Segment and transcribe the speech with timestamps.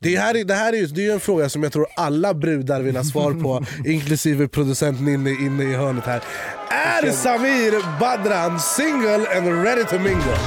[0.00, 2.34] Det här, är- det här är, ju, det är en fråga som jag tror alla
[2.34, 6.22] brudar vill ha svar på, inklusive producenten inne, inne i hörnet här.
[6.70, 10.38] Är Samir Badran single and ready to mingle?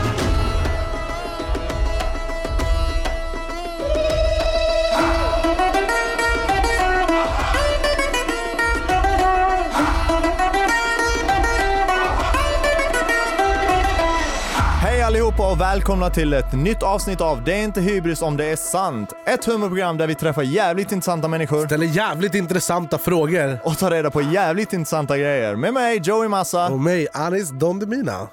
[15.32, 18.56] Allihopa och välkomna till ett nytt avsnitt av Det är inte hybris om det är
[18.56, 19.14] sant.
[19.26, 23.60] Ett humorprogram där vi träffar jävligt intressanta människor Ställer jävligt intressanta frågor.
[23.64, 25.56] och tar reda på jävligt intressanta grejer.
[25.56, 26.70] Med mig Joey Massa.
[26.70, 28.28] Och mig, Anis Don Demina.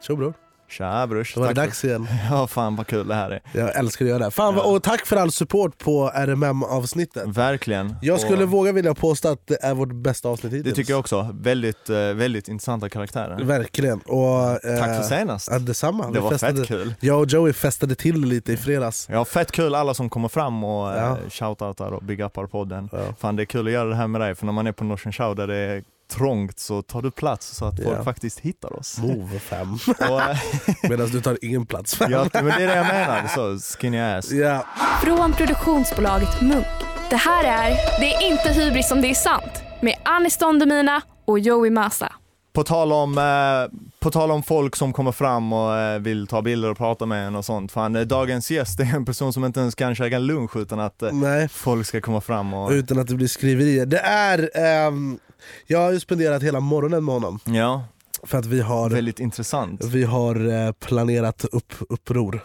[0.00, 0.34] Tjo bror,
[0.78, 1.34] Tja brors.
[1.34, 2.08] då var det för- dags igen.
[2.30, 3.40] Ja fan vad kul det här är.
[3.52, 4.30] Jag älskar att göra det.
[4.30, 7.26] Fan, vad- och tack för all support på RMM-avsnittet.
[7.26, 7.96] Verkligen.
[8.02, 10.64] Jag skulle Och våga vilja påstå att det är vårt bästa avsnitt hittills.
[10.74, 11.28] det tycker jag också.
[11.32, 13.44] Väldigt, eh, väldigt intressanta karaktärer.
[13.44, 14.00] Verkligen.
[14.00, 15.48] Och, eh, Tack för senast.
[15.52, 16.06] Ja, detsamma.
[16.06, 16.94] Det Vi var festade, fett kul.
[17.00, 19.08] Jag och Joey festade till lite i fredags.
[19.10, 20.96] Ja, fett kul alla som kommer fram och Ja.
[20.96, 21.16] ja.
[21.30, 22.88] shoutoutar och big upar podden.
[22.92, 22.98] Ja.
[23.18, 24.84] Fan det är kul att göra det här med dig för när man är på
[24.84, 28.78] Norsen Show där det är trångt så tar du plats så att folk faktiskt hittar
[28.78, 28.98] oss.
[28.98, 29.78] Move fem.
[30.00, 30.36] Eh,
[30.90, 32.12] Medan du tar ingen plats fem.
[32.12, 34.30] ja, men det är det jag menar, så skinny ass.
[34.32, 34.66] Ja.
[35.02, 36.66] Från produktionsbolaget Munk.
[37.10, 41.02] Det här är Det är inte hybris om det är sant med Anis Don Demina
[41.24, 42.12] och Joey Massa.
[42.54, 46.42] På tal, om, eh, på tal om folk som kommer fram och eh, vill ta
[46.42, 47.72] bilder och prata med en och sånt.
[47.72, 51.02] Fan, eh, dagens gäst är en person som inte ens kan käka lunch utan att
[51.02, 52.70] eh, Nej, folk ska komma fram och...
[52.70, 53.86] utan att det blir skriverier.
[53.86, 54.50] Det är...
[54.54, 55.18] ehm,
[55.66, 57.38] jag har ju spenderat hela morgonen med honom.
[57.44, 57.84] Ja,
[58.22, 59.84] För att vi har, väldigt intressant.
[59.84, 62.44] vi har eh, planerat upp, uppror.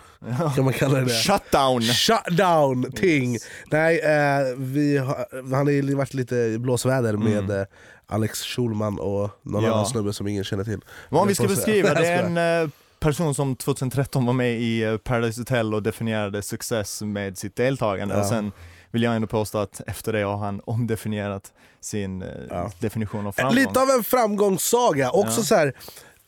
[0.55, 1.09] Kan man kalla det det?
[1.11, 1.81] Shutdown!
[1.81, 3.37] Shutdown ting!
[3.71, 7.65] Nej, eh, vi har, han har ju varit lite i blåsväder med eh,
[8.09, 9.73] Alex Schulman och någon Ja.
[9.73, 10.80] annan snubbe som ingen känner till.
[11.09, 14.97] Vad vi ska beskriva, det är en eh, person som 2013 var med i eh,
[14.97, 18.15] Paradise Hotel och definierade success med sitt deltagande.
[18.15, 18.21] Ja.
[18.21, 18.52] Och sen
[18.92, 22.71] vill jag ändå påstå att efter det har han omdefinierat sin eh, Ja.
[22.80, 23.55] definition av framgång.
[23.55, 25.45] Lite av en framgångssaga, också Ja.
[25.45, 25.73] så här,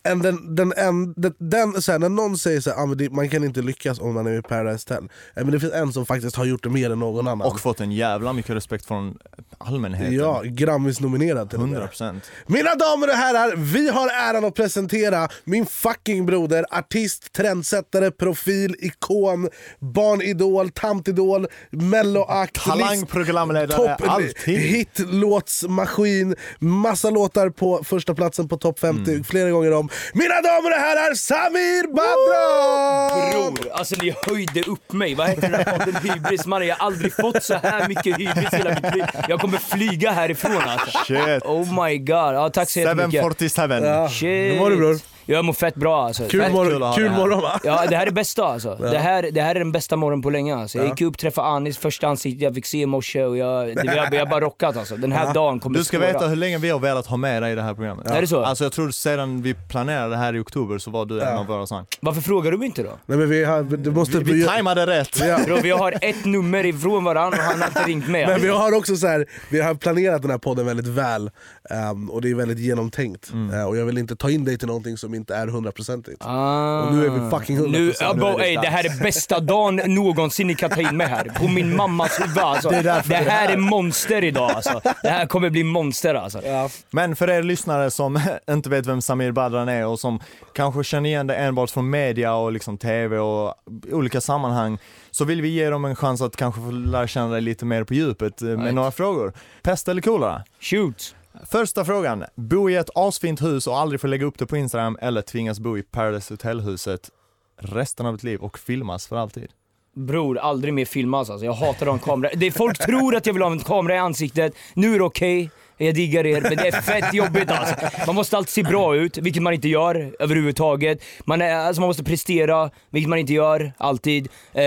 [0.04, 3.30] en, den, den, en, den, den, så här, när någon säger så här, ah, man
[3.30, 6.36] kan inte lyckas om man är i Paradise Hotel, men det finns en som faktiskt
[6.36, 7.48] har gjort det mer än någon annan.
[7.48, 9.18] Och fått en jävla mycket respekt från
[9.58, 10.14] allmänheten.
[10.14, 11.82] ja, Grammis-nominerad till och med.
[11.82, 12.22] 100%.
[12.48, 18.76] Mina damer och herrar, vi har äran att presentera min fucking broder, artist, trendsättare, profil,
[18.80, 24.58] ikon, barnidol, tantidol, melloakt, Talangprogramledare, allting.
[24.58, 29.24] hitlåtsmaskin, massa låtar på första platsen på topp 50 Mm.
[29.24, 29.90] flera gånger om.
[30.14, 33.32] Mina damer och herrar, Samir Badran!
[33.32, 35.16] Bror, alltså ni höjde upp mig.
[35.16, 36.46] Vad heter den här podden Hybris?
[36.46, 39.06] Man, jag har aldrig fått så här mycket hybris hela mitt liv.
[39.28, 40.98] Jag kommer flyga härifrån alltså.
[41.06, 41.44] Shit.
[41.46, 42.08] Oh my god.
[42.36, 43.24] Ja, tack så jättemycket.
[43.24, 43.86] 747.
[43.86, 44.10] Ja.
[44.10, 44.22] Shit.
[44.54, 45.00] Hur mår du bror?
[45.26, 46.24] Jag mår fett bra alltså.
[46.28, 47.60] Kul, Fett mor- kul att ha kul det morgon va?
[47.64, 48.76] Ja det här är bästa alltså.
[48.82, 50.78] Det, här, det här är den bästa morgonen på länge alltså.
[50.78, 50.90] Jag Ja.
[50.92, 54.14] gick upp, träffade Anis, första ansiktet jag fick se i morse och jag, det, jag,
[54.14, 54.96] jag bara rockat alltså.
[54.98, 56.08] Den här dagen kommer Du ska spåra.
[56.14, 58.08] veta hur länge vi har velat ha med dig i det här programmet.
[58.08, 58.44] Är det så?
[58.44, 61.46] Alltså jag tror sedan vi planerade det här i oktober så var du en av
[61.46, 61.86] våra sådana.
[62.00, 62.98] Varför frågar du mig inte då?
[63.06, 65.20] Nej, men vi, har, det måste Vi, vi tajmade rätt.
[65.20, 65.40] Ja.
[65.46, 68.28] Bro, vi har ett nummer ifrån varandra och han har inte ringt med.
[68.28, 71.32] Men vi har också så här, vi har planerat den här podden väldigt väl
[71.70, 73.32] ehm, och det är väldigt genomtänkt.
[73.34, 73.60] Mm.
[73.60, 76.18] Eh, och jag vill inte ta in dig till någonting som inte är hundraprocentigt.
[76.26, 76.82] Ah.
[76.84, 77.68] Och nu är vi fucking 100%.
[77.72, 81.24] Nu, ja, det det här är bästa dagen någonsin ni kan ta in mig här.
[81.40, 82.70] På min mammas huvud alltså.
[82.70, 84.82] Det Det, är därför det är här är monster idag alltså.
[85.04, 86.42] Det här kommer bli monster alltså.
[86.90, 88.20] Men för er lyssnare som
[88.50, 90.20] inte vet vem Samir Badran är och som
[90.54, 93.54] kanske känner igen det enbart från media och liksom tv och
[93.92, 94.78] olika sammanhang
[95.12, 97.84] så vill vi ge dem en chans att kanske få lära känna dig lite mer
[97.84, 98.74] på djupet eh, med Right.
[98.76, 99.34] några frågor.
[99.64, 100.44] Pest eller kolera?
[100.60, 101.16] Shoot.
[101.46, 104.98] Första frågan, bo i ett asfint hus och aldrig få lägga upp det på Instagram
[105.02, 107.10] eller tvingas bo i Paradise Hotel-huset
[107.58, 109.48] resten av ditt liv och filmas för alltid?
[109.96, 111.46] Bror, aldrig mer filmas alltså.
[111.46, 112.32] Jag hatar de kameror.
[112.36, 114.54] Det folk tror att jag vill ha en kamera i ansiktet.
[114.74, 115.50] Nu är det okej.
[115.86, 117.76] Jag diggar er, men det är fett jobbigt alltså.
[118.08, 121.04] Man måste alltid se bra ut, vilket man inte gör överhuvudtaget.
[121.26, 124.28] Man, är, alltså man måste prestera, vilket man inte gör alltid.
[124.54, 124.64] Eh,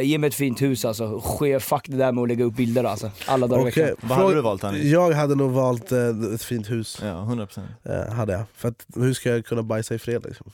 [0.00, 1.20] ge mig ett fint hus alltså.
[1.24, 3.10] Ske, fuck det där med att lägga upp bilder alltså.
[3.26, 3.96] Alla dagar i veckan.
[4.00, 4.84] Vad hade du valt, Hanif?
[4.84, 6.98] Jag hade nog valt eh, ett fint hus.
[7.02, 7.60] Ja, 100%.
[7.84, 8.42] Eh, hade jag.
[8.56, 10.50] För att, hur ska jag kunna bajsa i fred liksom?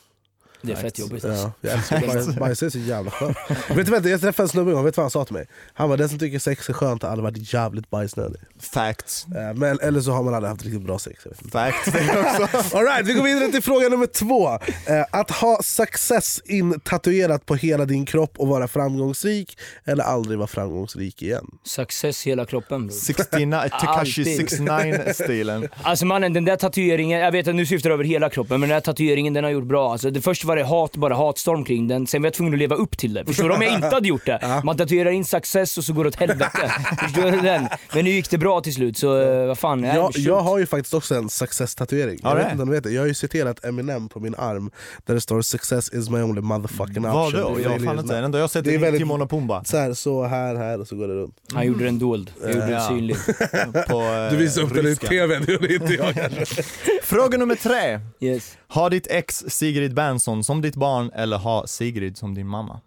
[0.67, 1.53] Det är fett jobbigt alltså.
[1.61, 3.37] Ja, jag älskar bajs, bajs är så jävla skönt.
[3.71, 5.35] vet du vad, jag träffade en snubbe en gång, vet du vad han sa till
[5.35, 5.47] mig?
[5.75, 8.41] Han var den som tycker sex är skönt har aldrig varit jävligt bajsnödig.
[8.61, 9.27] Facts.
[9.37, 11.21] Eh, Men, eller så har man aldrig haft riktigt bra sex.
[11.25, 11.53] Jag vet inte.
[11.59, 12.77] Facts det också.
[12.77, 14.49] All right, vi går vidare till fråga nummer två.
[14.93, 20.39] Eh, att ha success in tatuerat på hela din kropp och vara framgångsrik eller aldrig
[20.39, 21.47] vara framgångsrik igen.
[21.65, 22.97] Success hela kroppen bror.
[22.97, 24.49] 69, Tekashi Alltid.
[24.49, 25.69] 69-stilen.
[25.83, 28.77] Alltså mannen den där tatueringen, jag vet att nu syftar över hela kroppen men den
[28.77, 29.93] där tatueringen den har gjort bra.
[29.93, 32.59] Alltså, det först var det hat, bara hatstorm kring den, sen var jag tvungen att
[32.59, 33.25] leva upp till det.
[33.27, 34.61] Förstår du om jag inte hade gjort det?
[34.65, 36.73] Man tatuerar in success och så går det åt helvete.
[36.99, 37.69] Förstår du den?
[37.95, 39.83] Men nu gick det bra till slut så eh, vad fan.
[39.85, 42.19] Jag, jag har ju faktiskt också en success-tatuering.
[42.23, 44.71] Ja, Jag, det vet inte vet jag har ju citerat Eminem på min arm
[45.07, 47.55] där det står 'Success is my only motherfucking option' Vadå?
[47.57, 49.65] Det är Jag har fan inte, enda jag har sett Det är Timon och Pumba.
[49.65, 51.35] Så, här, så här, här och så går det runt.
[51.55, 53.17] Han gjorde den dold, jag gjorde den synlig.
[53.89, 56.63] På, eh, Du visade upp den i tv, det gjorde inte jag kanske.
[57.03, 58.01] Fråga nummer tre.
[58.21, 58.57] Yes.
[58.69, 62.81] Ha ditt ex Sigrid Bernson som ditt barn eller ha Sigrid som din mamma?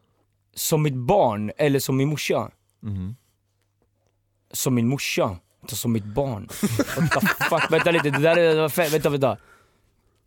[0.56, 2.52] Som mitt barn eller som min morsa?
[2.82, 3.16] Mhm.
[4.54, 5.38] Som min morsa?
[5.62, 6.48] Inte som mitt barn.
[6.98, 7.20] What the
[7.50, 7.72] fuck?
[7.72, 9.38] Vänta lite, det där är, vänta vänta.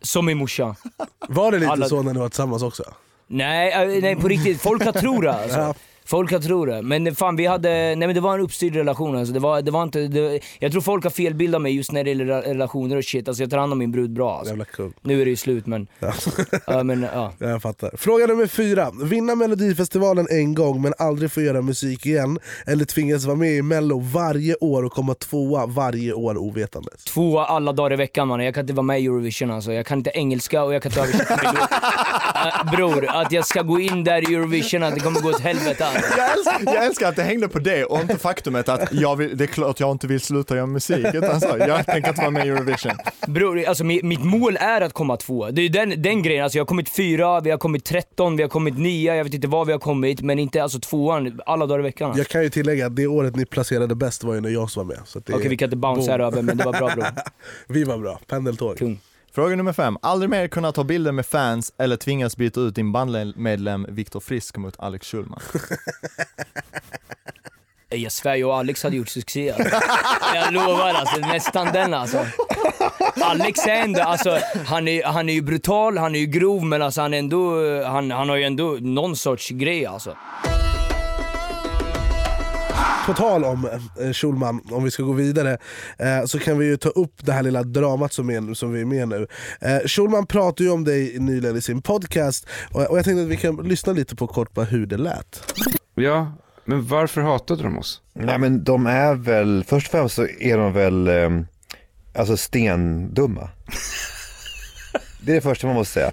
[0.03, 0.77] Som min morsa.
[1.29, 2.83] Var det lite Alla- så när ni var tillsammans också?
[3.27, 5.75] Nej, äh, nej på riktigt, folk har tror det alltså.
[6.11, 6.83] Folk har tror det.
[6.83, 9.35] Men fan vi hade, nej men det var en uppstyrd relation alltså.
[9.35, 11.93] Det var, det var inte, det, jag tror folk har fel bild av mig just
[11.93, 13.29] när det gäller re- relationer och shit.
[13.29, 14.53] Alltså jag tar hand om min brud bra alltså.
[14.53, 14.93] Jävla kung.
[15.03, 16.13] Nu är det ju slut men, Ja.
[16.67, 17.33] ja men ja.
[17.39, 17.91] Jag fattar.
[17.97, 18.91] Fråga nummer fyra.
[19.03, 22.39] Vinna melodifestivalen en gång men aldrig få göra musik igen.
[22.67, 27.05] Eller tvingas vara med i mello varje år och komma tvåa varje år ovetandes.
[27.05, 29.73] Tvåa alla dagar i veckan mannen, jag kan inte vara med i Eurovision alltså.
[29.73, 31.59] Jag kan inte engelska och jag kan inte översätta melodi.
[32.41, 35.41] Äh, bror, att jag ska gå in där i Eurovision, att det kommer gå åt
[35.41, 36.00] helvete alltså.
[36.17, 39.37] Jag älskar, jag älskar att det hängde på det och inte faktumet att jag vill,
[39.37, 41.07] det är klart jag inte vill sluta göra musik.
[41.15, 42.93] Utan så, jag tänker inte vara med i Eurovision.
[43.27, 45.51] Bror, alltså mi- mitt mål är att komma tvåa.
[45.51, 48.43] Det är den, den grejen, alltså jag har kommit fyra, vi har kommit tretton, vi
[48.43, 51.67] har kommit nia, jag vet inte vad vi har kommit, men inte alltså tvåan alla
[51.67, 52.15] dagar i veckan.
[52.17, 54.85] Jag kan ju tillägga att det året ni placerade bäst var ju när jag var
[54.85, 54.99] med.
[55.33, 57.07] Okej vi kan inte bounce här över men det var bra bror.
[57.69, 58.79] Vi var bra, pendeltåg.
[58.79, 59.01] Kung.
[59.35, 59.99] Fråga nummer fem.
[60.03, 64.57] Aldrig mer kunna ta bilder med fans eller tvingas byta ut din bandmedlem Viktor Frisk
[64.57, 65.41] mot Alex Schulman.
[67.89, 69.81] Jag svär, jag och Alex hade gjort succé alltså.
[70.35, 72.27] Jag lovar alltså, nästan den alltså.
[73.21, 76.83] Alex är ändå, alltså, han är, han är ju brutal, han är ju grov men
[76.83, 80.17] alltså han är ändå, eh, han, han har ju ändå någon sorts grej alltså.
[83.07, 83.69] På tal om
[84.01, 85.59] eh, Schulman, om vi ska gå vidare,
[85.99, 88.81] eh, så kan vi ju ta upp det här lilla dramat som, är, som vi
[88.81, 89.27] är med nu.
[89.61, 93.37] Eh, Schulman pratade ju om dig nyligen i sin podcast och, jag tänkte att vi
[93.37, 95.55] kan lyssna lite på kort på hur det lät.
[95.95, 96.33] Ja,
[96.65, 98.03] men varför hatade de oss?
[98.13, 101.31] Nej men de är väl, först och främst så är de väl eh,
[102.15, 103.49] alltså stendumma.
[105.23, 106.13] Det är det första man måste säga.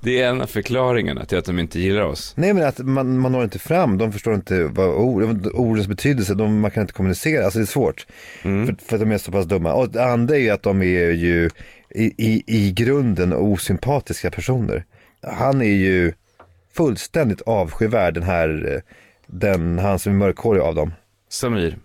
[0.00, 2.32] Det är en av förklaringarna till att de inte gillar oss.
[2.36, 6.34] Nej men att man, man når inte fram, de förstår inte vad ord, ordens betydelse,
[6.34, 8.06] de, man kan inte kommunicera, alltså det är svårt.
[8.42, 9.72] För, för att de är så pass dumma.
[9.72, 11.50] Och det andra är ju att de är ju
[11.90, 14.84] i, i, i grunden osympatiska personer.
[15.22, 16.12] Han är ju
[16.72, 18.82] fullständigt avskyvärd den här,
[19.26, 20.92] den, han som är mörkhårig av dem.
[21.28, 21.78] Samir,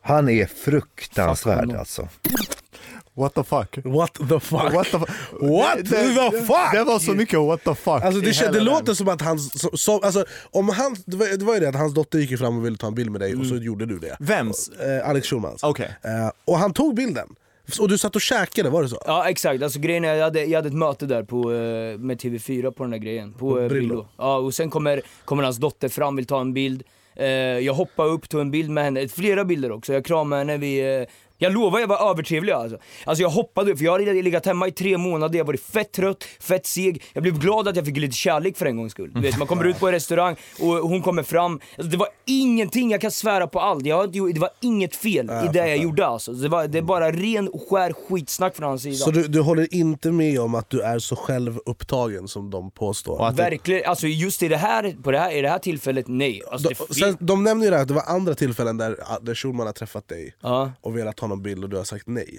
[0.00, 2.08] Han är fruktansvärd alltså.
[3.14, 3.78] What the fuck?
[3.84, 4.72] What the fuck?
[4.72, 6.72] What the, fu- What det, the fuck?
[6.72, 9.76] Det var så mycket what the fuck Alltså det, det låter som att han, så,
[9.76, 12.58] så, alltså, om han, det, var, det var ju det att hans dotter gick fram
[12.58, 14.16] och ville ta en bild med dig och så gjorde du det.
[14.20, 14.68] Vems?
[14.68, 15.62] Eh, Alex Schulmans.
[15.62, 15.96] Okej.
[16.02, 17.28] Eh, och han tog bilden.
[17.80, 19.02] Och du satt och käkade, var det så?
[19.06, 22.20] Ja exakt, alltså grejen är jag hade, jag hade ett möte där på, eh, med
[22.20, 23.88] TV4 på den där grejen, på, På eh, Brillo.
[23.88, 24.06] Brillo.
[24.18, 26.82] Ja och sen kommer, kommer hans dotter fram, vill ta en bild.
[27.16, 30.56] Eh, jag hoppar upp, tog en bild med henne, flera bilder också, jag kramade henne,
[30.56, 31.06] vi
[31.42, 32.78] jag lovar jag var övertrevlig alltså.
[33.04, 36.24] Alltså jag hoppade för jag hade legat hemma i tre månader, jag var fett trött,
[36.40, 37.02] fett seg.
[37.12, 39.10] Jag blev glad att jag fick lite kärlek för en gångs skull.
[39.14, 41.60] Du vet, man kommer ut på en restaurang och hon kommer fram.
[41.76, 43.86] Alltså, det var ingenting, jag kan svära på allt.
[43.86, 46.32] Jag, det var inget fel i det jag gjorde alltså.
[46.32, 48.96] Det var, det är bara ren och skär skitsnack från hans sida.
[48.96, 53.32] Så du, du håller inte med om att du är så självupptagen som de påstår?
[53.32, 56.42] Verkligen, alltså just i det här, på det här, i det här tillfället, nej.
[56.50, 58.96] Alltså, De, det, sen, de nämner ju det här att det var andra tillfällen där,
[59.22, 60.34] där Schulman har träffat dig
[60.80, 62.38] och velat ta någon bild och du har sagt nej.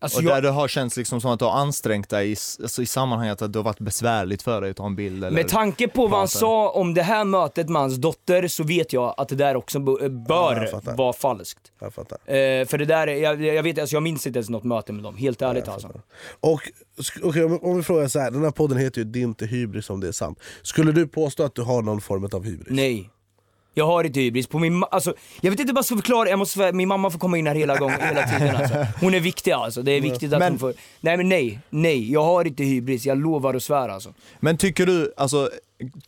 [0.00, 2.36] alltså, och jag, där det har känts liksom som att du har ansträngt dig i,
[2.62, 5.34] alltså i sammanhanget att det har varit besvärligt för dig att ta en bild eller...
[5.34, 8.92] med tanke på vad han sa om det här mötet med hans dotter så vet
[8.92, 10.96] jag att det där också Ja, bör fattar.
[10.96, 11.72] vara falskt.
[11.80, 12.18] Jag fattar.
[12.34, 14.92] Eh, för det där, är- jag, jag vet alltså jag minns inte ens något möte
[14.92, 15.88] med dem, helt ärligt alltså.
[16.40, 16.60] Och
[17.22, 19.90] om, om vi frågar så här, den här podden heter ju Det är inte hybris
[19.90, 20.38] om det är sant.
[20.62, 22.66] Skulle du påstå att du har någon form av hybris?
[22.70, 23.10] Nej.
[23.74, 24.46] Jag har inte hybris.
[24.46, 27.10] På min, ma- alltså, jag vet inte vad jag ska förklara, jag måste, min mamma
[27.10, 28.86] får komma in här hela gången, hela tiden alltså.
[29.00, 30.74] Hon är viktig alltså, det är viktigt att Men- hon får...
[31.00, 34.12] Nej men nej, nej, jag har inte hybris, jag lovar och svär alltså.
[34.40, 35.50] Men tycker du, alltså,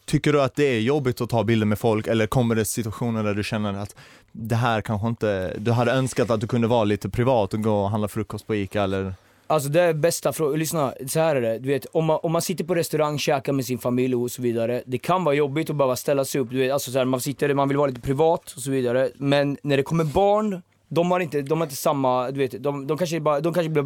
[0.04, 3.22] tycker du att det är jobbigt att ta bilder med folk eller kommer det situationer
[3.24, 3.94] där du känner att
[4.32, 7.82] det här kanske inte, du hade önskat att du kunde vara lite privat och gå
[7.82, 9.14] och handla frukost på ICA eller?
[9.50, 11.58] Alltså det är bästa frågan, lyssna, så här är det.
[11.58, 14.42] Du vet, om man, om man sitter på restaurang, käkar med sin familj och så
[14.42, 14.82] vidare.
[14.86, 17.20] Det kan vara jobbigt att behöva ställa sig upp, du vet, alltså så här, man
[17.20, 19.10] sitter, man vill vara lite privat och så vidare.
[19.16, 22.86] Men när det kommer barn, de har inte, de har inte samma, du vet, de,
[22.86, 23.82] de kanske bara, de kanske blir,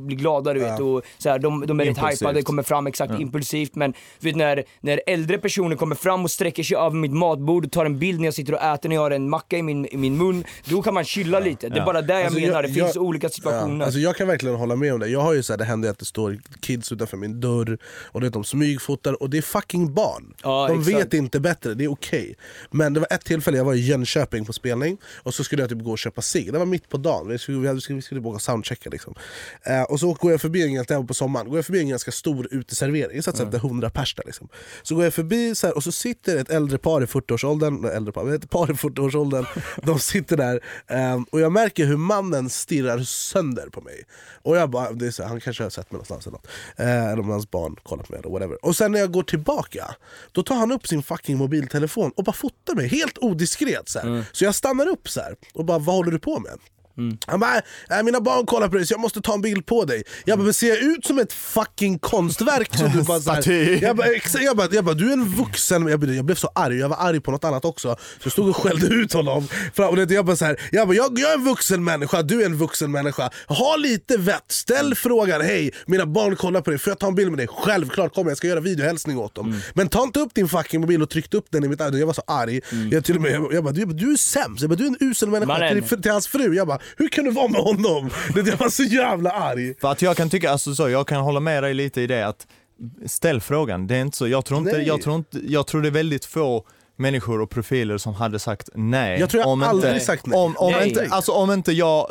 [0.00, 2.20] blir, glada du vet och så här, de, de är lite Impulsivt.
[2.22, 6.30] hypade, kommer fram exakt impulsivt men du vet när, när äldre personer kommer fram och
[6.30, 8.96] sträcker sig över mitt matbord och tar en bild när jag sitter och äter, när
[8.96, 11.68] jag har en macka i min, i min mun, då kan man chilla lite.
[11.68, 11.84] Det är Ja.
[11.84, 13.78] bara det jag Alltså, menar, jag- det finns jag- olika situationer.
[13.78, 15.08] Ja, alltså jag kan verkligen hålla med om det.
[15.08, 17.78] Jag har ju så här, det händer att det står kids utanför min dörr
[18.12, 20.34] och är de smygfotar och det är fucking barn.
[20.42, 20.96] Ja, de exakt.
[20.98, 22.34] vet inte bättre, det är okej.
[22.70, 25.68] Men det var ett tillfälle, jag var i Jönköping på spelning och så skulle jag
[25.70, 26.47] typ gå och köpa cigg.
[26.52, 29.14] Det var mitt på dagen, vi skulle, vi hade- vi skulle åka soundchecka liksom.
[29.62, 31.88] eh, Och så går jag förbi en ganska, det på sommaren, går jag förbi en
[31.88, 33.54] ganska stor uteservering, jag satt mm.
[33.54, 34.48] 100 pers där liksom.
[34.82, 37.90] Så går jag förbi så här, och så sitter ett äldre par i 40-årsåldern, nej,
[37.92, 39.46] äldre par, ett par i 40-årsåldern,
[39.82, 44.02] de sitter där eh, och jag märker hur mannen stirrar sönder på mig.
[44.42, 46.46] Och jag bara, det är så, här, han kanske har sett mig någonstans eller något.
[46.76, 48.64] Eh, eller om hans barn kollar på mig eller whatever.
[48.64, 49.94] Och sen när jag går tillbaka,
[50.32, 53.88] då tar han upp sin fucking mobiltelefon och bara fotar mig helt odiskret.
[53.88, 54.24] Så, här.
[54.32, 56.58] så jag stannar upp så här, och bara, vad håller du på man.
[56.98, 57.18] Med?
[57.26, 57.56] Han bara,
[57.90, 60.02] äh, mina barn kollar på dig så jag måste ta en bild på dig.
[60.24, 62.76] Jag bara, men ser jag ut som ett fucking konstverk?
[62.76, 64.06] Som du bara, så här, jag, bara,
[64.40, 66.88] jag, bara, jag bara, du är en vuxen, jag blev, jag blev så arg, jag
[66.88, 67.96] var arg på något annat också.
[67.98, 69.48] Så jag stod och skällde ut honom.
[69.76, 72.46] Och jag, bara, så här, jag, bara, jag, jag är en vuxen människa, du är
[72.46, 73.30] en vuxen människa.
[73.46, 77.14] Ha lite vett, ställ frågan, hej mina barn kollar på dig, får jag ta en
[77.14, 77.46] bild med dig?
[77.46, 79.60] Självklart kommer jag, ska göra videohälsning åt dem.
[79.74, 81.98] Men ta inte upp din fucking mobil och tryck upp den i mitt öga.
[81.98, 82.60] Jag var så arg.
[82.90, 84.88] Jag, till och med, jag, jag bara, du, du är sämst, jag bara, du är
[84.88, 85.68] en usel människa.
[85.88, 88.10] Till, till hans fru, jag bara, hur kan du vara med honom?
[88.34, 89.74] Det, jag var så jävla arg.
[89.80, 92.26] För att jag kan tycka, alltså så, jag kan hålla med dig lite i det
[92.26, 92.46] att
[93.06, 93.86] ställ frågan.
[93.86, 94.86] Det är inte så, jag tror inte, Nej.
[94.86, 96.64] jag tror inte, jag tror det är väldigt få
[96.98, 99.20] människor och profiler som hade sagt nej.
[99.20, 100.38] Jag tror jag om aldrig inte, sagt nej.
[100.38, 100.88] Om, om, Nej.
[100.88, 102.06] Inte, alltså om inte jag,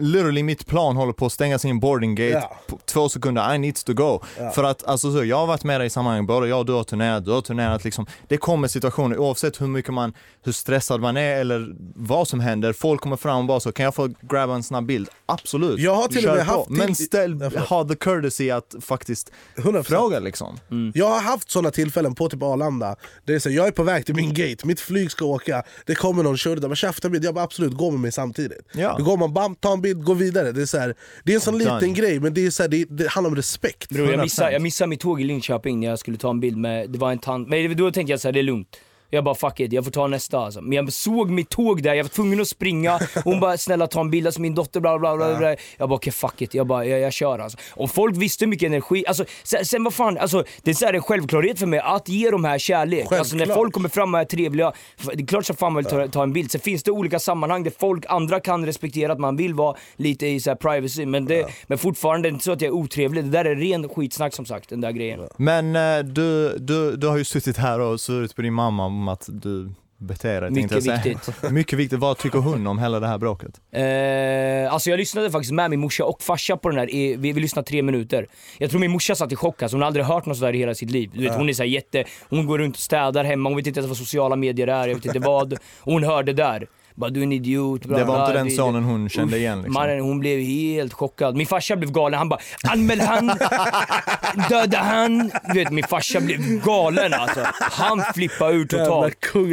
[0.00, 3.84] literally mitt plan håller på att stänga sin boarding gate på två sekunder, I needs
[3.84, 4.20] to go.
[4.54, 6.72] För att alltså så, jag har varit med dig i sammanhang, både jag och du
[6.72, 8.06] har turnerat, du har turnerat liksom.
[8.28, 12.72] Det kommer situationer, oavsett hur mycket man, hur stressad man är eller vad som händer,
[12.72, 15.08] folk kommer fram och bara så, kan jag få grabba en snabb bild?
[15.26, 15.78] Absolut.
[15.80, 16.52] Jag har till och Kör med på.
[16.52, 19.82] haft till- Men ställ, ha the courtesy att faktiskt 100%.
[19.82, 20.58] fråga liksom.
[20.94, 22.96] Jag har haft såna tillfällen på typ Arlanda.
[23.24, 25.62] Det är så, jag är på väg till min gate, mitt flyg ska åka.
[25.86, 27.24] Det kommer någon där, men tjafta bild.
[27.24, 28.62] Jag bara absolut, gå med mig samtidigt.
[28.72, 28.94] Ja.
[28.98, 30.52] Då går man, bam, ta en bild, gå vidare.
[30.52, 31.74] Det är, så här, det är en sån Done.
[31.74, 33.90] liten grej, men det, är så här, det, det handlar om respekt.
[33.90, 34.22] Bror jag 100%.
[34.22, 36.98] missade, jag missade mitt tåg i Linköping när jag skulle ta en bild med, det
[36.98, 38.76] var en tant, men då tänkte jag så här, det är lugnt.
[39.10, 40.60] Jag bara fuck it, jag får ta nästa alltså.
[40.60, 43.00] Men jag såg mitt tåg där, jag var tvungen att springa.
[43.24, 45.38] Hon bara snälla ta en bild, alltså min dotter bla bla bla.
[45.38, 45.56] bla.
[45.76, 47.58] Jag bara okej fuck it, jag bara jag, jag kör alltså.
[47.70, 50.86] Om folk visste hur mycket energi, alltså sen, sen vad fan, alltså det är så
[50.86, 53.12] här en självklarhet för mig att ge de här kärlek.
[53.12, 53.56] Alltså när Självklart.
[53.56, 54.72] folk kommer fram och är trevliga,
[55.14, 56.50] det är klart som fan man vill ta, ta en bild.
[56.50, 60.26] Sen finns det olika sammanhang där folk, andra kan respektera att man vill vara lite
[60.26, 61.06] i så här privacy.
[61.06, 63.24] Men, det, men fortfarande är det inte så att jag är otrevlig.
[63.24, 65.20] Det där är ren skitsnack som sagt, den där grejen.
[65.36, 69.08] Men eh, du, du, du har ju suttit här och svurit på din mamma om
[69.08, 70.50] att du beter dig.
[70.50, 71.42] Mycket viktigt.
[71.52, 71.98] Mycket viktigt.
[71.98, 73.60] Vad tycker hon om hela det här bråket?
[73.70, 77.40] Eh, alltså jag lyssnade faktiskt med min morsa och farsa på den här, vi, vi
[77.40, 78.26] lyssnade tre minuter.
[78.58, 80.58] Jag tror min morsa satt i chock alltså, hon har aldrig hört något sådär i
[80.58, 81.10] hela sitt liv.
[81.14, 83.66] Du vet, hon är så här jätte, hon går runt och städar hemma, hon vet
[83.66, 85.52] inte ens vad sociala medier är, jag vet inte vad.
[85.52, 86.66] Och hon hörde där.
[87.00, 87.84] Bara du är en idiot.
[87.84, 89.74] Bla, Det var inte den sonen hon kände igen liksom.
[89.74, 91.36] Mannen hon blev helt chockad.
[91.36, 93.26] Min farsa blev galen, han bara anmäl han,
[94.48, 95.30] döda han.
[95.52, 97.40] Du vet min farsa blev galen alltså.
[97.58, 99.20] Han flippade ur totalt.
[99.20, 99.50] kung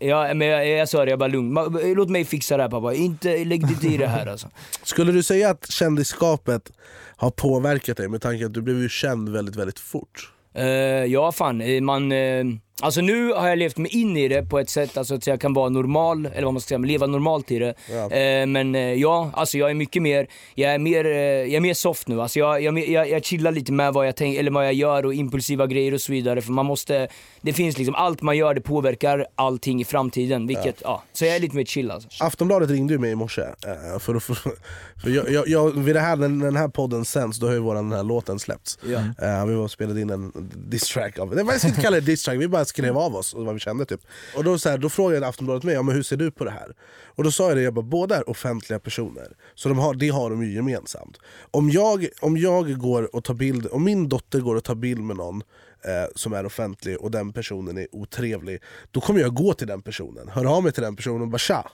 [0.00, 1.54] Jag, men jag, jag sa det, jag bara lugn.
[1.96, 2.94] Låt mig fixa det här pappa.
[2.94, 4.48] Inte, lägg dig inte i det här alltså.
[4.82, 6.72] Skulle du säga att kändisskapet
[7.16, 10.30] har påverkat dig med tanke att du blev ju känd väldigt, väldigt fort?
[10.54, 10.64] Eh,
[11.04, 12.12] ja fan, eh, man...
[12.12, 12.44] eh,
[12.82, 15.40] alltså nu har jag levt mig in i det på ett sätt alltså, att jag
[15.40, 17.74] kan vara normal, eller vad man ska säga, leva normalt i det.
[17.90, 18.10] Ja.
[18.10, 21.60] Eh, men eh, ja, alltså jag är mycket mer, jag är mer, eh, jag är
[21.60, 22.20] mer soft nu.
[22.20, 25.06] Alltså jag, jag, jag, jag chillar lite med vad jag, tänk, eller vad jag gör
[25.06, 26.42] och impulsiva grejer och så vidare.
[26.42, 27.08] För man måste,
[27.40, 30.46] det finns liksom, allt man gör det påverkar allting i framtiden.
[30.46, 31.02] Vilket, ja.
[31.12, 32.24] så jag är lite mer chill alltså.
[32.24, 34.34] Aftonbladet ringde ju mig i morse, eh, för, få-
[35.02, 37.58] för jag, jag, jag, vid det här, när den här podden sänds då har ju
[37.58, 38.78] vår den här låten släppts.
[38.86, 38.98] Ja.
[38.98, 41.58] Eh, vi var och spelade in en diss track av det.
[41.58, 43.84] Ska inte kalla det diss track, vi bara skrev av oss och vad vi kände
[43.84, 44.00] typ.
[44.36, 46.50] Och då, så här, då frågade Aftonbladet mig, ja, men hur ser du på det
[46.50, 46.74] här?
[47.06, 49.36] Och då sa jag det, jag bara, båda är offentliga personer.
[49.54, 51.18] Så de har, det har de ju gemensamt.
[51.50, 55.00] Om jag, om jag går och tar bild, om min dotter går och tar bild
[55.00, 55.42] med någon
[55.84, 59.82] eh, som är offentlig och den personen är otrevlig, då kommer jag gå till den
[59.82, 61.70] personen, höra av mig till den personen och bara tja,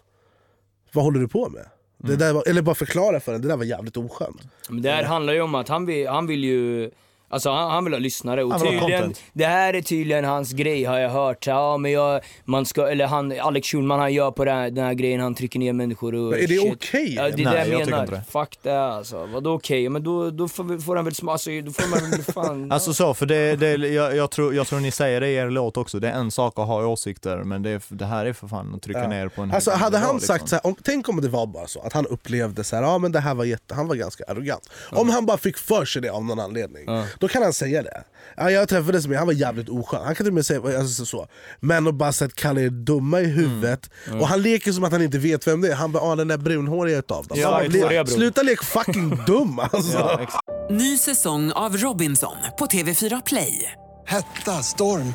[0.93, 1.67] vad håller du på med?
[2.03, 4.41] Det där var, eller bara förklara för den, det där var jävligt oskönt.
[4.69, 6.91] Men det här handlar ju om att han vill, han vill ju
[7.33, 10.99] Alltså han, han vill ha lyssnare och tydligen, det här är tydligen hans grej har
[10.99, 11.47] jag hört.
[11.47, 14.85] Ja men jag, man ska, eller han, Alex Schulman han gör på den här, den
[14.85, 17.15] här grejen, han trycker ner människor och Men är det okej?
[17.15, 18.07] Ja, det är Nej, det jag jag menar.
[18.07, 18.23] det.
[18.31, 19.27] Fuck det alltså.
[19.33, 19.89] Vadå okej?
[19.89, 22.73] Men då, då får, får han väl smaka, alltså, då får man väl fan...
[22.81, 25.51] Alltså så, för det, det, jag, jag, tror, jag tror ni säger det i er
[25.51, 28.49] låt också, det är en sak att ha åsikter, men det, det här är för
[28.49, 29.09] fan att trycka Ja.
[29.09, 30.27] ner på en Alltså hade han liksom.
[30.39, 32.83] sagt så här, om, tänk om det var bara så att han upplevde så här,
[32.83, 34.71] ja men det här var jätte, han var ganska arrogant.
[34.91, 36.85] Om han bara fick för sig det av någon anledning,
[37.21, 38.03] då kan han säga det.
[38.37, 40.01] Ja, jag träffades med han var jävligt oskön.
[40.05, 41.27] Han kan till och med säga alltså, så.
[41.61, 44.93] Men att bara så att kalla er dumma i huvudet, och han leker som att
[44.93, 45.75] han inte vet vem det är.
[45.75, 47.39] Han bara, ah, den där brunhåriga utav dem.
[47.41, 49.99] Ja, le- Sluta lek fucking dum alltså.
[49.99, 50.41] Ja.
[50.71, 53.73] Ny säsong av Robinson på TV4 Play.
[54.07, 55.15] Hetta, storm,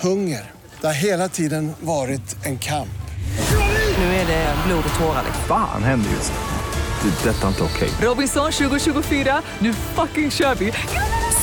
[0.00, 0.50] hunger.
[0.80, 2.88] Det har hela tiden varit en kamp.
[3.98, 5.24] Nu är det blod och tårar.
[5.48, 6.32] Fan händer just.
[7.22, 7.30] Det.
[7.30, 7.90] är Detta är inte okej.
[8.02, 10.72] Robinson 2024, nu fucking kör vi!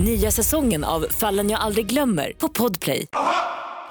[0.00, 3.06] Nya säsongen av Fallen jag aldrig glömmer på Podplay.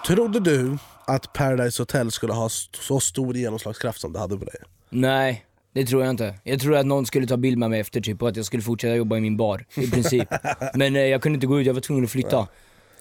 [0.08, 2.50] Trodde du att Paradise Hotel skulle ha
[2.82, 4.56] så stor genomslagskraft som det hade på dig?
[4.90, 6.36] Nej, det tror jag inte.
[6.44, 8.64] Jag tror att någon skulle ta bild med mig efter typ och att jag skulle
[8.64, 10.28] fortsätta jobba i min bar, i princip.
[10.74, 12.36] Men eh, jag kunde inte gå ut, jag var tvungen att flytta.
[12.38, 12.48] Jag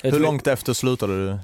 [0.02, 1.38] Hur tror- långt efter slutade du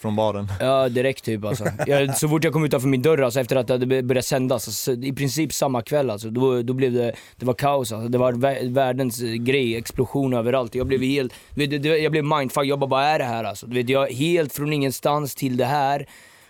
[0.00, 0.48] från baren?
[0.60, 1.64] Ja direkt typ alltså.
[1.86, 4.68] Jag, så fort jag kom utanför min dörr alltså, efter att det hade börjat sändas,
[4.68, 8.08] alltså, i princip samma kväll alltså, då, då blev det, det var kaos alltså.
[8.08, 10.74] Det var vä- världens eh, grej, explosion överallt.
[10.74, 13.66] Jag blev helt, vet, jag blev mindfuck, jag bara vad är det här alltså?
[13.66, 16.06] Du vet, jag helt från ingenstans till det här.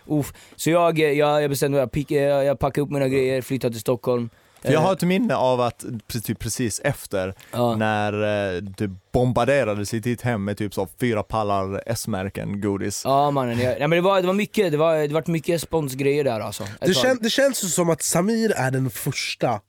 [0.07, 0.33] Uff.
[0.55, 3.73] Så jag, eh, jag, jag bestämde mig, jag, eh, jag packade upp mina grejer, flyttade
[3.73, 4.29] till Stockholm.
[4.65, 5.85] För jag Eh, har ett minne av att
[6.25, 7.75] typ precis efter, Ja.
[7.75, 8.13] när
[8.55, 13.01] eh, du bombarderades i ditt hem med typ så fyra pallar S-märken godis.
[13.05, 15.61] Ja mannen, jag, nej, men det var, det var mycket, det var, det var mycket
[15.61, 16.63] sponsgrejer där alltså.
[16.81, 19.59] Det, kän, det känns ju som att Samir är den första,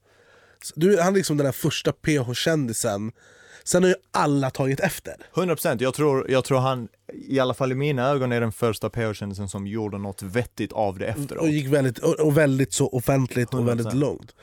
[0.75, 3.11] du, han är liksom den där första PH-kändisen,
[3.67, 5.13] sen har ju alla tagit efter.
[5.33, 6.87] 100% jag tror, jag tror han,
[7.27, 10.99] i alla fall i mina ögon, är den första PH-kändisen som gjorde något vettigt av
[10.99, 11.41] det efteråt.
[11.41, 13.65] Och gick väldigt, och, och väldigt så offentligt och 100%.
[13.65, 14.35] väldigt långt.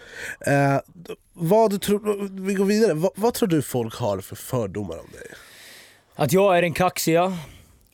[0.46, 0.76] Eh,
[1.32, 5.26] vad tror, vi går vidare, vad, vad tror du folk har för fördomar om dig?
[6.16, 7.38] Att jag är den kaxiga.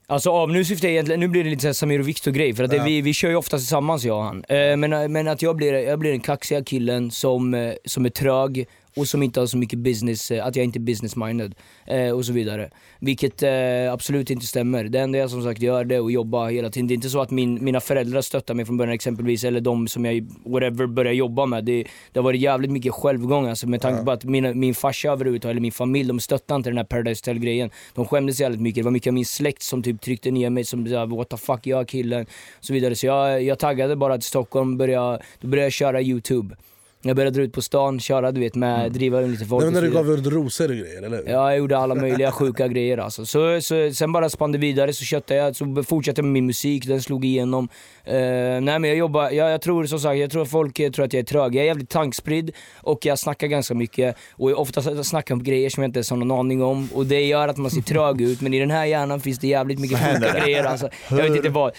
[0.06, 2.30] Alltså av, nu syftar jag egentligen, nu blir det lite så här Samir och Viktor
[2.30, 2.84] grej för att det, Ja.
[2.84, 4.44] vi, vi kör ju ofta tillsammans jag och han.
[4.48, 8.10] Eh, men, men att jag blir, jag blir den kaxiga killen som, eh, som är
[8.10, 8.66] trög
[8.96, 11.54] och som inte har så mycket business, eh, att jag inte är business minded
[11.86, 12.70] eh, och så vidare.
[12.98, 14.84] Vilket eh, absolut inte stämmer.
[14.84, 16.86] Det enda jag som sagt gör det att jobba hela tiden.
[16.86, 19.88] Det är inte så att min, mina föräldrar stöttar mig från början exempelvis, eller de
[19.88, 21.64] som jag whatever börjar jobba med.
[21.64, 25.08] Det, det har varit jävligt mycket självgång alltså, med tanke på att mina, min farsa
[25.08, 27.70] överhuvudtaget, eller min familj, de stöttade inte den här Paradise Hotel grejen.
[27.94, 28.76] De skämdes jävligt mycket.
[28.76, 31.36] Det var mycket av min släkt som typ tryckte ner mig som såhär, what the
[31.36, 32.26] fuck, jag killen.
[32.58, 32.94] Och så vidare.
[32.94, 36.56] Så jag, jag taggade bara till Stockholm, började, då började jag köra youtube.
[37.02, 39.72] Jag började dra ut på stan, köra du vet med, driva lite folk Det var
[39.72, 41.22] när du gav ut rosor och grejer, eller?
[41.26, 43.26] Ja, jag gjorde alla möjliga sjuka grejer alltså.
[43.26, 46.46] Så, så, sen bara spann det vidare, så köttade jag, så fortsatte jag med min
[46.46, 47.68] musik, den slog igenom.
[48.04, 51.02] Eh, nej men jag jobbar, jag, jag tror som sagt, jag tror att folk tror
[51.04, 51.54] att jag är trög.
[51.54, 54.16] Jag är jävligt tankspridd och jag snackar ganska mycket.
[54.32, 56.88] Och ofta snackar jag om grejer som jag inte ens har någon aning om.
[56.94, 59.46] Och det gör att man ser trög ut, men i den här hjärnan finns det
[59.46, 60.88] jävligt mycket sjuka grejer alltså.
[61.10, 61.72] Jag vet inte vad.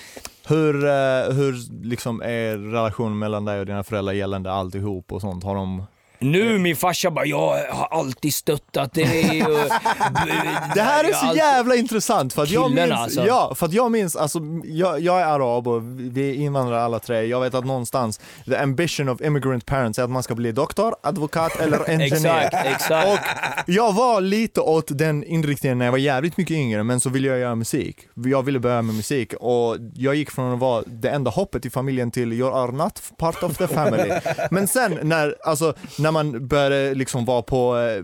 [0.48, 5.44] Hur, eh, hur liksom är relationen mellan dig och dina föräldrar gällande alltihop och sånt?
[5.44, 5.84] Har de...
[6.24, 9.44] Nu min farsa bara, jag har alltid stöttat dig.
[9.46, 9.50] Och,
[10.76, 13.26] Det här är så jävla intressant för att jag minns, alltså.
[13.28, 17.00] ja, för att jag minns, alltså, jag, jag är arab och vi är invandrare alla
[17.00, 17.24] tre.
[17.26, 20.96] Jag vet att någonstans, the ambition of immigrant parents är att man ska bli doktor,
[21.04, 22.46] advokat eller engineer.
[22.46, 23.08] Exakt, exakt.
[23.08, 23.20] Och
[23.66, 27.28] jag var lite åt den inriktningen när jag var jävligt mycket yngre, men så ville
[27.28, 27.98] jag göra musik.
[28.26, 31.70] Jag ville börja med musik och jag gick från att vara det enda hoppet i
[31.70, 34.12] familjen till you are not part of the family.
[34.52, 38.04] Men sen när, alltså, när när man började liksom vara på eh,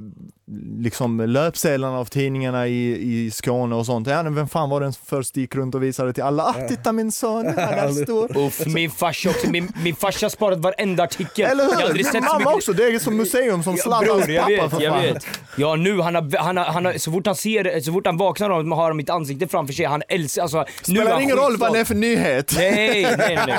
[0.79, 2.91] liksom löpsedlarna av tidningarna i,
[3.25, 4.07] i Skåne och sånt.
[4.07, 6.91] Ja, men vem fan var den först gick runt och visade till alla, ah titta
[6.91, 8.37] min son, här där står.
[8.37, 11.45] Uff, min farsa också, min, min farsa har sparat varenda artikel.
[11.51, 11.83] Eller Jag har hur?
[11.85, 14.61] aldrig Din sett mamma mycket- också, det är som museum som Zlatans bror, jag pappa
[14.63, 15.03] vet, för jag fan.
[15.03, 15.27] vet.
[15.57, 18.17] Ja nu, han har, han har, han har, så fort han ser, så fort han
[18.17, 21.35] vaknar och har mitt ansikte framför sig, han älskar, alltså nu är Spelar han ingen
[21.37, 22.53] roll vad det är för nyhet.
[22.57, 23.57] Nej, nej, nej.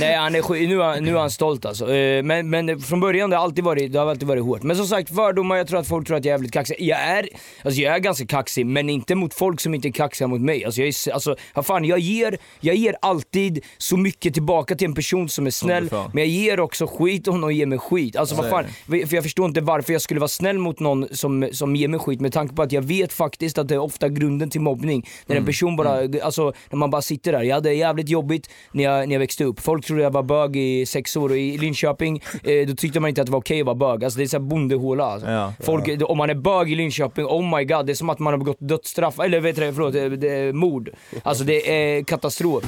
[0.00, 1.92] nej han är, skit- nu, nu är han stolt alltså.
[1.94, 4.62] Eh, Men, men från början det har alltid varit, det har alltid varit hårt.
[4.62, 6.76] Men som sagt, fördomar, jag tror att folk tror att jag jävligt kaxig.
[6.78, 7.28] Jag är,
[7.62, 10.64] alltså jag är ganska kaxig, men inte mot folk som inte är kaxiga mot mig.
[10.64, 14.86] Alltså jag är, alltså, vad fan, jag ger, jag ger alltid så mycket tillbaka till
[14.88, 18.16] en person som är snäll, men jag ger också skit och någon ger mig skit.
[18.16, 18.64] Alltså Så vad fan,
[19.08, 22.00] för jag förstår inte varför jag skulle vara snäll mot någon som, som ger mig
[22.00, 25.06] skit med tanke på att jag vet faktiskt att det är ofta grunden till mobbning.
[25.26, 25.46] När en Mm.
[25.46, 27.42] person bara, alltså när man bara sitter där.
[27.42, 29.60] Jag hade jävligt jobbigt när jag, när jag växte upp.
[29.60, 33.08] Folk trodde jag var bög i sex år och i Linköping, eh, då tyckte man
[33.08, 34.04] inte att det var okej att vara bög.
[34.04, 35.30] Alltså det är såhär bondehåla alltså.
[35.30, 35.52] Ja.
[35.60, 38.32] Folk, Om man är bög i Linköping, oh my god, det är som att man
[38.32, 40.90] har begått dödsstraff, eller vet du, förlåt, det, det är mord.
[41.22, 42.64] Alltså det är katastrof.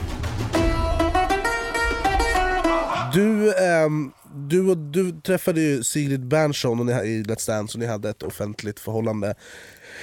[3.15, 7.87] Du, ehm, du, du träffade ju Sigrid Bernson och ni, i Let's Dance och ni
[7.87, 9.35] hade ett offentligt förhållande.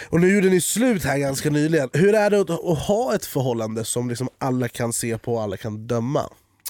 [0.10, 1.90] Och nu gjorde ni slut här ganska nyligen.
[1.94, 5.42] Hur är det att, att ha ett förhållande som liksom alla kan se på och
[5.42, 6.20] alla kan döma?